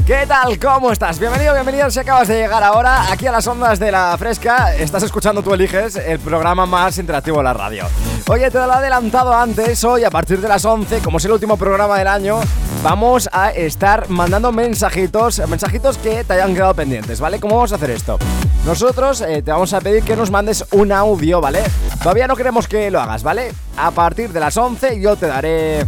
¿Qué 0.10 0.26
tal? 0.26 0.58
¿Cómo 0.58 0.92
estás? 0.92 1.20
Bienvenido, 1.20 1.54
bienvenido. 1.54 1.92
Si 1.92 2.00
acabas 2.00 2.28
de 2.28 2.40
llegar 2.40 2.64
ahora 2.64 3.12
aquí 3.12 3.28
a 3.28 3.32
las 3.32 3.46
ondas 3.46 3.78
de 3.78 3.92
la 3.92 4.18
fresca, 4.18 4.74
estás 4.74 5.04
escuchando 5.04 5.44
Tú 5.44 5.54
Eliges, 5.54 5.98
el 5.98 6.18
programa 6.18 6.66
más 6.66 6.98
interactivo 6.98 7.38
de 7.38 7.44
la 7.44 7.54
radio. 7.54 7.86
Oye, 8.28 8.50
te 8.50 8.58
lo 8.58 8.72
he 8.72 8.76
adelantado 8.76 9.32
antes, 9.32 9.84
hoy 9.84 10.06
a 10.06 10.10
partir 10.10 10.42
de 10.42 10.48
las 10.48 10.66
11, 10.66 11.02
como 11.02 11.20
es 11.20 11.26
el 11.26 11.34
último 11.34 11.58
programa 11.58 11.96
del 12.00 12.08
año, 12.08 12.40
vamos 12.82 13.30
a 13.32 13.52
estar 13.52 14.10
mandando 14.10 14.52
mensajitos, 14.52 15.48
mensajitos 15.48 16.00
que 16.00 16.24
te 16.24 16.34
hayan 16.34 16.56
quedado 16.56 16.74
pendientes, 16.74 17.20
¿vale? 17.20 17.40
¿Cómo 17.40 17.58
vamos 17.58 17.74
a 17.74 17.76
hacer 17.76 17.92
esto? 17.92 18.18
Nosotros 18.66 19.22
eh, 19.22 19.44
te 19.44 19.52
vamos 19.52 19.74
a 19.74 19.80
pedir 19.80 20.02
que 20.02 20.16
nos 20.16 20.32
mandes 20.32 20.66
un 20.72 20.92
audio, 20.92 21.40
¿vale? 21.40 21.62
Todavía 22.02 22.26
no 22.26 22.36
queremos 22.36 22.68
que 22.68 22.90
lo 22.90 23.00
hagas, 23.00 23.22
¿vale? 23.22 23.54
A 23.78 23.92
partir 23.92 24.34
de 24.34 24.40
las 24.40 24.58
11 24.58 25.00
yo 25.00 25.16
te 25.18 25.28
daré... 25.28 25.86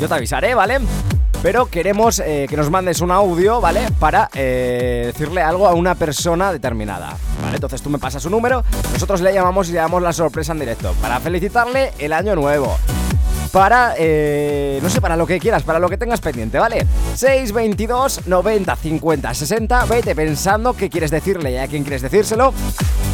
Yo 0.00 0.06
te 0.06 0.14
avisaré, 0.14 0.54
¿vale? 0.54 0.78
Pero 1.42 1.66
queremos 1.66 2.20
eh, 2.20 2.46
que 2.48 2.56
nos 2.56 2.70
mandes 2.70 3.00
un 3.00 3.10
audio, 3.10 3.60
¿vale? 3.60 3.88
Para 3.98 4.30
eh, 4.32 5.10
decirle 5.12 5.42
algo 5.42 5.66
a 5.66 5.74
una 5.74 5.96
persona 5.96 6.52
determinada, 6.52 7.16
¿vale? 7.42 7.56
Entonces 7.56 7.82
tú 7.82 7.90
me 7.90 7.98
pasas 7.98 8.22
su 8.22 8.30
número, 8.30 8.62
nosotros 8.92 9.20
le 9.20 9.34
llamamos 9.34 9.68
y 9.68 9.72
le 9.72 9.78
damos 9.78 10.00
la 10.00 10.12
sorpresa 10.12 10.52
en 10.52 10.60
directo 10.60 10.94
para 11.02 11.18
felicitarle 11.18 11.92
el 11.98 12.12
año 12.12 12.36
nuevo. 12.36 12.78
Para, 13.50 13.94
eh, 13.98 14.78
no 14.82 14.88
sé, 14.88 15.00
para 15.00 15.16
lo 15.16 15.26
que 15.26 15.40
quieras, 15.40 15.64
para 15.64 15.80
lo 15.80 15.88
que 15.88 15.98
tengas 15.98 16.20
pendiente, 16.20 16.60
¿vale? 16.60 16.86
622 17.16 18.26
90 18.26 18.76
50 18.76 19.34
60, 19.34 19.84
vete 19.86 20.14
pensando 20.14 20.74
qué 20.74 20.88
quieres 20.88 21.10
decirle 21.10 21.50
y 21.50 21.56
a 21.58 21.66
quién 21.66 21.82
quieres 21.82 22.02
decírselo, 22.02 22.54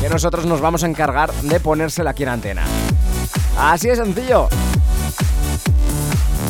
que 0.03 0.09
nosotros 0.11 0.45
nos 0.45 0.61
vamos 0.61 0.85
a 0.85 0.87
encargar 0.87 1.33
de 1.33 1.59
ponérselo 1.61 2.11
aquí 2.11 2.25
en 2.25 2.29
antena. 2.29 2.63
Así 3.59 3.89
de 3.89 3.97
sencillo. 3.97 4.49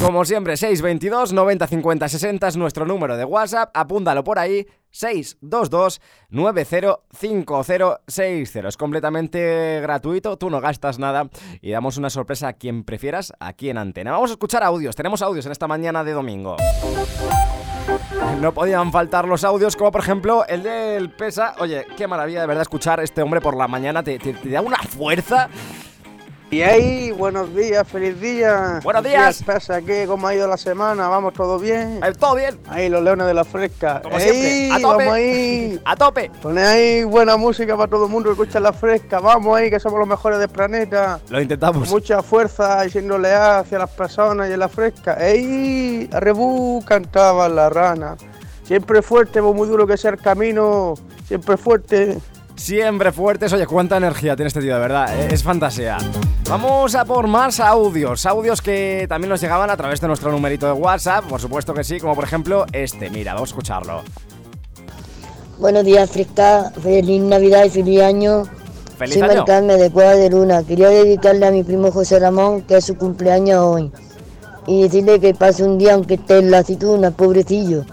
Como 0.02 0.24
siempre, 0.24 0.56
622 0.56 1.32
90 1.32 1.66
50 1.66 2.08
60 2.08 2.48
es 2.48 2.56
nuestro 2.56 2.86
número 2.86 3.16
de 3.16 3.24
WhatsApp. 3.24 3.70
Apúntalo 3.74 4.22
por 4.22 4.38
ahí. 4.38 4.64
622 4.90 6.00
905060. 6.30 8.68
Es 8.68 8.76
completamente 8.76 9.80
gratuito, 9.82 10.38
tú 10.38 10.50
no 10.50 10.60
gastas 10.60 11.00
nada 11.00 11.28
y 11.60 11.72
damos 11.72 11.96
una 11.96 12.10
sorpresa 12.10 12.46
a 12.48 12.52
quien 12.52 12.84
prefieras 12.84 13.32
aquí 13.40 13.70
en 13.70 13.78
antena. 13.78 14.12
Vamos 14.12 14.30
a 14.30 14.34
escuchar 14.34 14.62
audios. 14.62 14.94
Tenemos 14.94 15.20
audios 15.20 15.46
en 15.46 15.52
esta 15.52 15.66
mañana 15.66 16.04
de 16.04 16.12
domingo. 16.12 16.56
No 18.40 18.54
podían 18.54 18.92
faltar 18.92 19.26
los 19.26 19.42
audios, 19.44 19.74
como 19.74 19.90
por 19.90 20.02
ejemplo 20.02 20.46
el 20.46 20.62
del 20.62 21.10
Pesa. 21.10 21.56
Oye, 21.58 21.86
qué 21.96 22.06
maravilla 22.06 22.42
de 22.42 22.46
verdad 22.46 22.62
escuchar 22.62 23.00
a 23.00 23.02
este 23.02 23.22
hombre 23.22 23.40
por 23.40 23.56
la 23.56 23.66
mañana. 23.66 24.02
Te, 24.02 24.18
da 24.44 24.60
una 24.60 24.78
fuerza. 24.78 25.48
Y 26.50 26.62
ahí, 26.62 27.10
buenos 27.10 27.54
días, 27.54 27.86
feliz 27.86 28.18
día. 28.22 28.80
Buenos 28.82 29.04
días. 29.04 29.38
¿Qué 29.38 29.44
pasa? 29.44 29.82
¿Qué? 29.82 30.06
¿Cómo 30.06 30.26
ha 30.26 30.34
ido 30.34 30.48
la 30.48 30.56
semana? 30.56 31.06
¿Vamos 31.08 31.34
todo 31.34 31.58
bien? 31.58 32.00
Todo 32.18 32.36
bien. 32.36 32.58
Ahí, 32.68 32.88
los 32.88 33.02
leones 33.02 33.26
de 33.26 33.34
la 33.34 33.44
fresca. 33.44 34.00
Como 34.02 34.16
¡Ey! 34.16 34.70
siempre. 34.70 34.72
A 34.72 34.80
tope. 34.80 35.04
Vamos 35.04 35.14
ahí. 35.14 35.80
A 35.84 35.96
tope. 35.96 36.30
Poné 36.40 36.62
ahí 36.62 37.04
buena 37.04 37.36
música 37.36 37.76
para 37.76 37.90
todo 37.90 38.06
el 38.06 38.10
mundo 38.10 38.30
que 38.30 38.40
escucha 38.40 38.60
la 38.60 38.72
fresca. 38.72 39.20
Vamos 39.20 39.58
ahí, 39.58 39.68
que 39.68 39.78
somos 39.78 39.98
los 39.98 40.08
mejores 40.08 40.38
del 40.38 40.48
planeta. 40.48 41.20
Lo 41.28 41.38
intentamos. 41.38 41.82
Con 41.82 41.90
mucha 41.90 42.22
fuerza 42.22 42.86
y 42.86 42.90
siendo 42.90 43.18
leal 43.18 43.60
hacia 43.60 43.78
las 43.78 43.90
personas 43.90 44.48
y 44.48 44.54
en 44.54 44.60
la 44.60 44.70
fresca. 44.70 45.18
¡Ey! 45.20 46.08
Arrebú 46.14 46.82
cantaba 46.86 47.46
la 47.50 47.68
rana. 47.68 48.16
Siempre 48.64 49.02
fuerte, 49.02 49.42
por 49.42 49.54
muy 49.54 49.68
duro 49.68 49.86
que 49.86 49.98
sea 49.98 50.12
el 50.12 50.18
camino. 50.18 50.94
Siempre 51.26 51.58
fuerte. 51.58 52.16
Siempre 52.58 53.12
fuertes. 53.12 53.52
Oye, 53.52 53.66
cuánta 53.66 53.96
energía 53.96 54.34
tiene 54.34 54.48
este 54.48 54.60
tío, 54.60 54.74
de 54.74 54.80
verdad. 54.80 55.16
eh, 55.16 55.28
Es 55.30 55.42
fantasía. 55.42 55.96
Vamos 56.48 56.94
a 56.96 57.04
por 57.04 57.26
más 57.28 57.60
audios. 57.60 58.26
Audios 58.26 58.60
que 58.60 59.06
también 59.08 59.28
nos 59.30 59.40
llegaban 59.40 59.70
a 59.70 59.76
través 59.76 60.00
de 60.00 60.08
nuestro 60.08 60.32
numerito 60.32 60.66
de 60.66 60.72
WhatsApp. 60.72 61.24
Por 61.24 61.40
supuesto 61.40 61.72
que 61.72 61.84
sí, 61.84 62.00
como 62.00 62.14
por 62.14 62.24
ejemplo 62.24 62.66
este. 62.72 63.10
Mira, 63.10 63.34
vamos 63.34 63.50
a 63.50 63.52
escucharlo. 63.52 64.02
Buenos 65.58 65.84
días, 65.84 66.10
Fresca. 66.10 66.72
Feliz 66.82 67.22
Navidad 67.22 67.64
y 67.64 67.70
feliz 67.70 68.00
año. 68.02 68.42
¡Feliz 68.98 69.14
Soy 69.14 69.22
año! 69.22 69.32
Maricarme 69.34 69.76
de 69.76 69.90
Cueva 69.90 70.12
de 70.14 70.28
Luna. 70.30 70.62
Quería 70.64 70.88
dedicarle 70.88 71.46
a 71.46 71.50
mi 71.52 71.62
primo 71.62 71.92
José 71.92 72.18
Ramón, 72.18 72.62
que 72.62 72.76
es 72.78 72.84
su 72.84 72.96
cumpleaños 72.96 73.60
hoy. 73.64 73.92
Y 74.66 74.82
decirle 74.82 75.20
que 75.20 75.32
pase 75.32 75.62
un 75.64 75.78
día 75.78 75.94
aunque 75.94 76.14
esté 76.14 76.38
en 76.38 76.50
la 76.50 76.58
aceituna, 76.58 77.12
pobrecillo. 77.12 77.84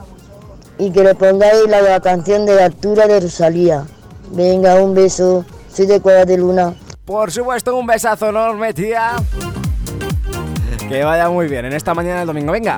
Y 0.80 0.92
que 0.92 1.04
le 1.04 1.14
pongáis 1.16 1.68
la 1.70 2.00
canción 2.02 2.46
de 2.46 2.62
altura 2.62 3.08
de 3.08 3.20
Rosalía. 3.20 3.86
Venga, 4.32 4.76
un 4.76 4.94
beso. 4.94 5.46
Soy 5.72 5.86
de 5.86 6.02
Cueva 6.02 6.26
de 6.26 6.38
Luna. 6.38 6.76
Por 7.06 7.32
supuesto, 7.32 7.76
un 7.76 7.86
besazo 7.86 8.30
enorme, 8.30 8.74
tía. 8.74 9.14
Que 10.90 11.04
vaya 11.04 11.30
muy 11.30 11.48
bien 11.48 11.66
en 11.66 11.74
esta 11.74 11.94
mañana 11.94 12.20
del 12.20 12.28
domingo. 12.28 12.52
Venga. 12.52 12.78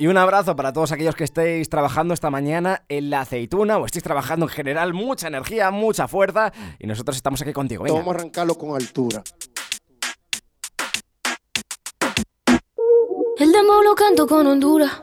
Y 0.00 0.06
un 0.06 0.16
abrazo 0.16 0.54
para 0.54 0.72
todos 0.72 0.92
aquellos 0.92 1.16
que 1.16 1.24
estéis 1.24 1.68
trabajando 1.68 2.14
esta 2.14 2.30
mañana 2.30 2.84
en 2.88 3.10
la 3.10 3.22
aceituna 3.22 3.78
o 3.78 3.84
estéis 3.84 4.04
trabajando 4.04 4.46
en 4.46 4.50
general. 4.50 4.94
Mucha 4.94 5.26
energía, 5.26 5.72
mucha 5.72 6.06
fuerza. 6.06 6.52
Y 6.78 6.86
nosotros 6.86 7.16
estamos 7.16 7.42
aquí 7.42 7.52
contigo. 7.52 7.82
Venga. 7.82 7.98
Vamos 7.98 8.14
a 8.14 8.18
arrancarlo 8.18 8.54
con 8.54 8.76
altura. 8.76 9.24
El 13.38 13.52
demo 13.52 13.82
lo 13.82 13.94
canto 13.94 14.26
con 14.26 14.46
Honduras. 14.46 15.02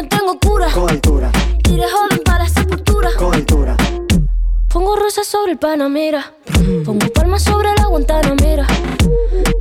Rosas 5.13 5.27
sobre 5.27 5.51
el 5.51 5.57
Panamera. 5.57 6.23
Pongo 6.85 7.05
palmas 7.13 7.43
sobre 7.43 7.67
la 7.75 7.87
Guantanamera. 7.87 8.65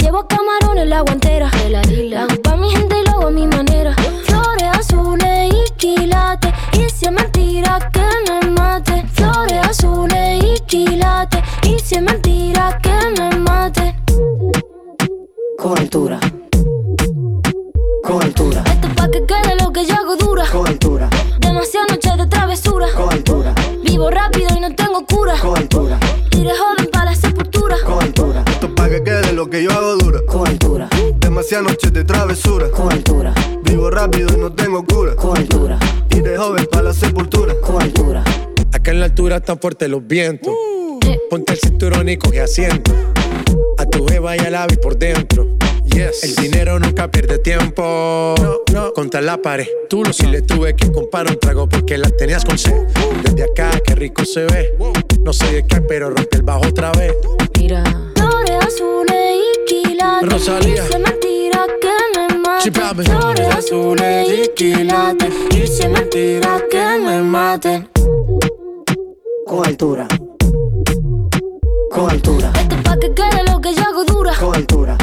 Llevo 0.01 0.25
camarones 0.29 0.87
la 0.87 1.01
guantera. 1.01 1.51
La 1.69 2.23
hago 2.23 2.41
pa' 2.41 2.55
mi 2.55 2.71
gente 2.71 2.95
y 3.01 3.05
lo 3.05 3.11
hago 3.17 3.27
a 3.27 3.31
mi 3.33 3.49
manera. 3.49 3.93
Flores 4.27 4.69
azules 4.79 5.53
y 5.53 5.73
quilates. 5.77 6.53
Y 6.75 6.89
si 6.91 7.07
es 7.07 7.11
mentira 7.11 7.91
que 7.93 8.31
me 8.31 8.49
mate. 8.53 9.05
Flores 9.13 9.67
azules 9.67 10.45
y 10.45 10.61
quilates. 10.67 11.43
Y 11.65 11.81
si 11.81 11.97
es 11.97 12.03
mentira 12.03 12.79
que 12.81 13.21
me 13.21 13.37
mate. 13.39 13.97
Con 15.59 15.77
altura. 15.77 16.21
Con 18.05 18.23
altura, 18.23 18.63
Esto 18.67 18.87
es 18.87 18.95
pa' 18.95 19.11
que 19.11 19.27
quede 19.27 19.57
lo 19.61 19.73
que 19.73 19.85
yo 19.85 19.95
hago 19.97 20.15
dura. 20.15 20.45
con 20.53 20.67
altura, 20.69 20.90
Vivo 24.01 24.11
rápido 24.13 24.49
y 24.57 24.61
no 24.61 24.75
tengo 24.75 25.05
cura. 25.05 25.35
con 25.43 25.59
altura, 25.59 26.01
Y 26.31 26.43
de 26.43 26.49
joven 26.57 26.89
para 26.91 27.05
la 27.11 27.15
sepultura. 27.15 27.77
con 27.85 28.03
altura. 28.03 28.43
Esto 28.51 28.67
es 28.69 28.73
pa' 28.73 28.89
que 28.89 29.03
quede 29.03 29.35
lo 29.35 29.51
que 29.51 29.63
yo 29.63 29.71
hago 29.73 29.97
dura. 29.97 30.21
Con 30.27 30.49
altura, 30.49 30.89
Demasiadas 31.19 31.67
noches 31.67 31.93
de 31.93 32.05
travesura. 32.05 32.71
con 32.71 32.91
altura, 32.91 33.35
Vivo 33.63 33.91
rápido 33.91 34.31
y 34.35 34.41
no 34.41 34.51
tengo 34.55 34.83
cura. 34.87 35.15
con 35.17 35.37
altura, 35.37 35.79
Y 36.17 36.21
de 36.21 36.35
joven 36.39 36.67
pa' 36.73 36.81
la 36.81 36.95
sepultura. 36.95 37.53
con 37.61 37.83
altura. 37.83 38.25
Aquel 38.73 38.95
en 38.95 39.01
la 39.01 39.05
altura 39.07 39.37
están 39.37 39.59
fuertes 39.61 39.87
los 39.91 40.07
vientos. 40.07 40.55
Ponte 41.29 41.53
el 41.53 41.59
cinturón 41.59 42.09
y 42.09 42.17
coge 42.17 42.41
asiento. 42.41 42.93
A 43.77 43.85
tu 43.85 44.07
beba 44.07 44.35
y 44.35 44.41
al 44.41 44.55
ave 44.55 44.79
por 44.79 44.97
dentro. 44.97 45.47
Yes. 45.95 46.23
El 46.23 46.37
dinero 46.37 46.79
nunca 46.79 47.11
pierde 47.11 47.39
tiempo. 47.39 48.35
No, 48.73 48.93
Contra 48.95 49.21
la 49.21 49.41
pared. 49.43 49.67
Tú 49.89 50.05
lo 50.05 50.13
si 50.13 50.27
le 50.27 50.43
tuve 50.43 50.75
que 50.77 50.91
comprar 50.93 51.27
un 51.29 51.39
trago 51.39 51.69
porque 51.69 51.99
las 51.99 52.17
tenías 52.17 52.45
con 52.45 52.59
sed. 52.59 52.87
Desde 53.25 53.45
acá, 53.45 53.71
qué 53.85 53.95
rico 53.95 54.25
se 54.25 54.45
ve. 54.45 54.75
No 55.23 55.33
sé 55.33 55.53
de 55.53 55.67
qué, 55.67 55.81
pero 55.81 56.11
rompe 56.11 56.37
el 56.37 56.43
bajo 56.43 56.67
otra 56.69 56.93
vez. 56.93 57.15
Mira. 57.59 57.83
Flores 58.15 58.67
azules 58.67 59.37
y 59.37 59.65
quilates. 59.67 60.33
Rosalía. 60.33 60.83
Dice 60.85 60.99
mentira 60.99 61.67
que 61.81 62.35
me 62.37 62.73
papi. 62.73 63.05
Flores 63.05 63.55
azules 63.55 64.29
y 64.29 64.49
quilates. 64.55 65.33
Dice 65.51 65.89
mentira 65.89 66.63
que 66.71 66.99
me 67.05 67.23
maten. 67.23 67.89
Con 69.47 69.67
altura. 69.67 70.07
Con 71.91 72.11
altura. 72.11 72.53
Esto 72.55 72.77
es 72.77 72.83
pa' 72.83 72.99
que 72.99 73.13
quede 73.15 73.45
lo 73.51 73.61
que 73.61 73.75
yo 73.75 73.83
hago 73.83 74.05
dura. 74.05 74.33
Con 74.39 74.55
altura. 74.55 74.97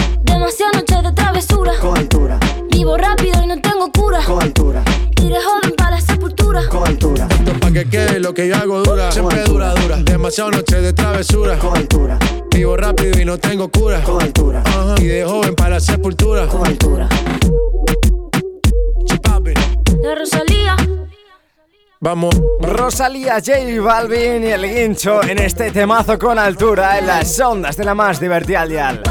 Demasiadas 0.58 0.89
noches 0.89 1.03
de 1.03 1.12
travesura. 1.14 1.72
Con 1.80 1.97
altura. 1.97 2.39
Vivo 2.72 2.97
rápido 2.97 3.43
y 3.43 3.47
no 3.47 3.62
tengo 3.62 3.91
cura. 3.91 4.24
Con 4.26 4.41
altura. 4.41 4.84
Iré 5.22 5.36
joven 5.39 5.76
para 5.78 5.91
la 5.91 6.01
sepultura. 6.01 6.68
Con 6.68 6.88
altura. 6.88 7.28
Esto 7.30 7.51
es 7.51 7.60
pa' 7.60 7.72
que 7.72 7.86
quede 7.88 8.20
lo 8.20 8.34
que 8.34 8.47
yo 8.47 8.55
hago 8.55 8.82
dura. 8.82 9.12
Siempre 9.12 9.43
dura, 9.43 9.76
dura. 9.76 9.97
Demasiado 9.97 10.49
noche 10.49 10.82
de 10.82 10.93
travesura. 10.93 11.60
Con 11.60 11.78
altura. 11.78 12.18
Vivo 12.49 12.76
rápido 12.76 13.22
y 13.22 13.26
no 13.26 13.38
tengo 13.38 13.70
cura. 13.70 14.01
Con 14.01 14.20
altura. 14.20 14.64
Ajá. 14.66 14.95
Y 14.97 15.05
de 15.05 15.26
joven 15.26 15.53
para 15.53 15.76
la 15.76 15.80
sepultura. 15.80 16.47
Con 16.47 16.66
altura. 16.66 17.08
La 20.01 20.16
Rosalía. 20.16 20.76
Vamos. 22.00 22.36
Rosalía, 22.62 23.36
J 23.36 23.82
Balvin 23.82 24.43
y 24.43 24.48
el 24.48 24.62
guincho 24.72 25.24
en 25.24 25.39
este 25.39 25.72
temazo 25.72 26.20
con 26.20 26.38
altura 26.38 27.00
en 27.00 27.08
las 27.08 27.39
ondas 27.39 27.76
de 27.76 27.86
la 27.86 27.95
más 27.95 28.20
divertida 28.20 28.62
al 28.62 28.70
dial. 28.70 29.02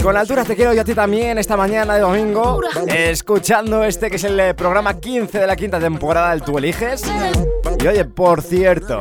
Con 0.00 0.16
altura 0.16 0.44
te 0.44 0.54
quiero 0.54 0.72
yo 0.72 0.82
a 0.82 0.84
ti 0.84 0.94
también 0.94 1.38
esta 1.38 1.56
mañana 1.56 1.94
de 1.94 2.00
domingo, 2.00 2.60
escuchando 2.86 3.82
este 3.82 4.08
que 4.10 4.16
es 4.16 4.24
el 4.24 4.38
eh, 4.38 4.54
programa 4.54 4.98
15 4.98 5.40
de 5.40 5.46
la 5.46 5.56
quinta 5.56 5.80
temporada 5.80 6.30
del 6.30 6.42
Tú 6.42 6.56
Eliges. 6.58 7.02
Y 7.80 7.86
oye, 7.86 8.04
por 8.04 8.42
cierto, 8.42 9.00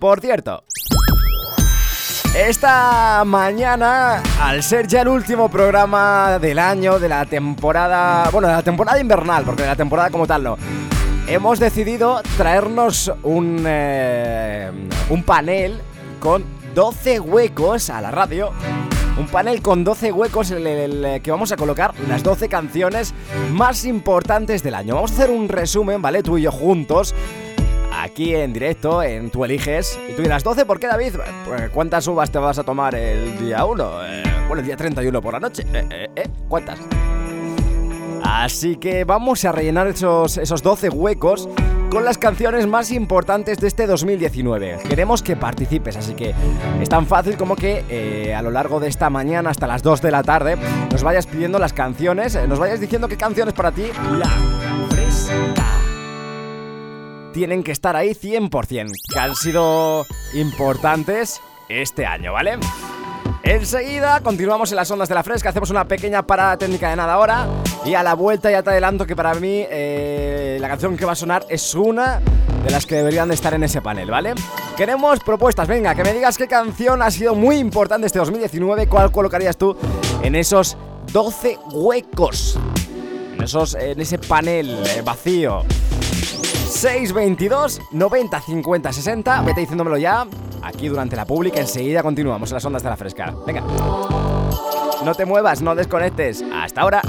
Pa' 0.00 0.16
que 0.16 0.73
Esta 2.34 3.22
mañana, 3.24 4.20
al 4.40 4.64
ser 4.64 4.88
ya 4.88 5.02
el 5.02 5.08
último 5.08 5.48
programa 5.48 6.40
del 6.40 6.58
año, 6.58 6.98
de 6.98 7.08
la 7.08 7.24
temporada, 7.26 8.28
bueno, 8.30 8.48
de 8.48 8.54
la 8.54 8.62
temporada 8.62 8.98
invernal, 8.98 9.44
porque 9.44 9.62
de 9.62 9.68
la 9.68 9.76
temporada 9.76 10.10
como 10.10 10.26
tal 10.26 10.42
no, 10.42 10.58
hemos 11.28 11.60
decidido 11.60 12.20
traernos 12.36 13.12
un, 13.22 13.62
eh, 13.64 14.68
un 15.10 15.22
panel 15.22 15.80
con 16.18 16.44
12 16.74 17.20
huecos 17.20 17.88
a 17.88 18.00
la 18.00 18.10
radio. 18.10 18.50
Un 19.16 19.28
panel 19.28 19.62
con 19.62 19.84
12 19.84 20.10
huecos 20.10 20.50
en 20.50 20.66
el, 20.66 21.22
que 21.22 21.30
vamos 21.30 21.52
a 21.52 21.56
colocar 21.56 21.94
las 22.08 22.24
12 22.24 22.48
canciones 22.48 23.14
más 23.52 23.84
importantes 23.84 24.64
del 24.64 24.74
año. 24.74 24.96
Vamos 24.96 25.12
a 25.12 25.14
hacer 25.14 25.30
un 25.30 25.48
resumen, 25.48 26.02
¿vale? 26.02 26.24
Tú 26.24 26.36
y 26.36 26.42
yo 26.42 26.50
juntos 26.50 27.14
aquí 28.02 28.34
en 28.34 28.52
directo, 28.52 29.02
en 29.02 29.30
Tú 29.30 29.44
Eliges. 29.44 29.98
Y 30.08 30.12
tú 30.12 30.22
dirás, 30.22 30.42
12, 30.44 30.64
¿por 30.66 30.78
qué, 30.80 30.86
David? 30.86 31.14
Pues, 31.44 31.70
¿Cuántas 31.70 32.06
uvas 32.06 32.30
te 32.30 32.38
vas 32.38 32.58
a 32.58 32.64
tomar 32.64 32.94
el 32.94 33.38
día 33.38 33.64
1? 33.64 33.90
bueno, 34.48 34.60
el 34.60 34.66
día 34.66 34.76
31 34.76 35.22
por 35.22 35.34
la 35.34 35.40
noche. 35.40 35.64
Eh, 35.72 35.86
eh, 35.90 36.10
eh, 36.16 36.28
¿Cuántas? 36.48 36.78
Así 38.22 38.76
que 38.76 39.04
vamos 39.04 39.44
a 39.44 39.52
rellenar 39.52 39.86
esos, 39.86 40.38
esos 40.38 40.62
12 40.62 40.88
huecos 40.88 41.48
con 41.94 42.04
las 42.04 42.18
canciones 42.18 42.66
más 42.66 42.90
importantes 42.90 43.58
de 43.58 43.68
este 43.68 43.86
2019. 43.86 44.78
Queremos 44.88 45.22
que 45.22 45.36
participes, 45.36 45.96
así 45.96 46.14
que 46.14 46.34
es 46.80 46.88
tan 46.88 47.06
fácil 47.06 47.36
como 47.36 47.54
que 47.54 47.84
eh, 47.88 48.34
a 48.34 48.42
lo 48.42 48.50
largo 48.50 48.80
de 48.80 48.88
esta 48.88 49.10
mañana 49.10 49.50
hasta 49.50 49.66
las 49.66 49.82
2 49.82 50.02
de 50.02 50.10
la 50.10 50.24
tarde 50.24 50.56
nos 50.90 51.04
vayas 51.04 51.26
pidiendo 51.26 51.58
las 51.60 51.72
canciones, 51.72 52.34
eh, 52.34 52.48
nos 52.48 52.58
vayas 52.58 52.80
diciendo 52.80 53.06
qué 53.06 53.16
canciones 53.16 53.54
para 53.54 53.70
ti 53.70 53.84
la 54.10 54.28
fresca 54.88 55.93
tienen 57.34 57.64
que 57.64 57.72
estar 57.72 57.96
ahí 57.96 58.14
100%, 58.14 58.92
que 59.12 59.18
han 59.18 59.34
sido 59.34 60.06
importantes 60.34 61.42
este 61.68 62.06
año, 62.06 62.32
¿vale? 62.32 62.58
Enseguida 63.42 64.20
continuamos 64.20 64.70
en 64.70 64.76
las 64.76 64.90
ondas 64.90 65.08
de 65.08 65.16
la 65.16 65.24
fresca, 65.24 65.48
hacemos 65.50 65.68
una 65.68 65.86
pequeña 65.86 66.24
parada 66.26 66.56
técnica 66.56 66.88
de 66.88 66.96
nada 66.96 67.12
ahora 67.12 67.46
y 67.84 67.94
a 67.94 68.02
la 68.04 68.14
vuelta 68.14 68.50
ya 68.50 68.62
te 68.62 68.70
adelanto 68.70 69.04
que 69.04 69.16
para 69.16 69.34
mí 69.34 69.66
eh, 69.68 70.58
la 70.60 70.68
canción 70.68 70.96
que 70.96 71.04
va 71.04 71.12
a 71.12 71.16
sonar 71.16 71.44
es 71.50 71.74
una 71.74 72.20
de 72.64 72.70
las 72.70 72.86
que 72.86 72.94
deberían 72.94 73.28
de 73.28 73.34
estar 73.34 73.52
en 73.52 73.64
ese 73.64 73.82
panel, 73.82 74.10
¿vale? 74.10 74.32
Queremos 74.76 75.18
propuestas, 75.20 75.66
venga, 75.66 75.94
que 75.94 76.04
me 76.04 76.14
digas 76.14 76.38
qué 76.38 76.46
canción 76.46 77.02
ha 77.02 77.10
sido 77.10 77.34
muy 77.34 77.56
importante 77.56 78.06
este 78.06 78.20
2019, 78.20 78.86
cuál 78.86 79.10
colocarías 79.10 79.56
tú 79.56 79.76
en 80.22 80.36
esos 80.36 80.76
12 81.12 81.58
huecos, 81.72 82.58
en, 83.36 83.42
esos, 83.42 83.74
en 83.74 84.00
ese 84.00 84.18
panel 84.18 84.70
eh, 84.86 85.02
vacío. 85.04 85.64
622 86.74 87.80
90 87.92 88.40
50 88.40 88.92
60. 88.92 89.42
Vete 89.42 89.60
diciéndomelo 89.60 89.96
ya. 89.96 90.26
Aquí 90.62 90.88
durante 90.88 91.16
la 91.16 91.24
pública. 91.24 91.60
Enseguida 91.60 92.02
continuamos 92.02 92.50
en 92.50 92.54
las 92.54 92.64
ondas 92.64 92.82
de 92.82 92.90
la 92.90 92.96
fresca. 92.96 93.34
Venga. 93.46 93.62
No 95.04 95.14
te 95.14 95.24
muevas, 95.24 95.62
no 95.62 95.74
desconectes. 95.74 96.42
Hasta 96.52 96.80
ahora. 96.80 97.02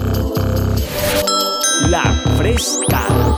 La 1.90 2.04
Fresca. 2.38 3.35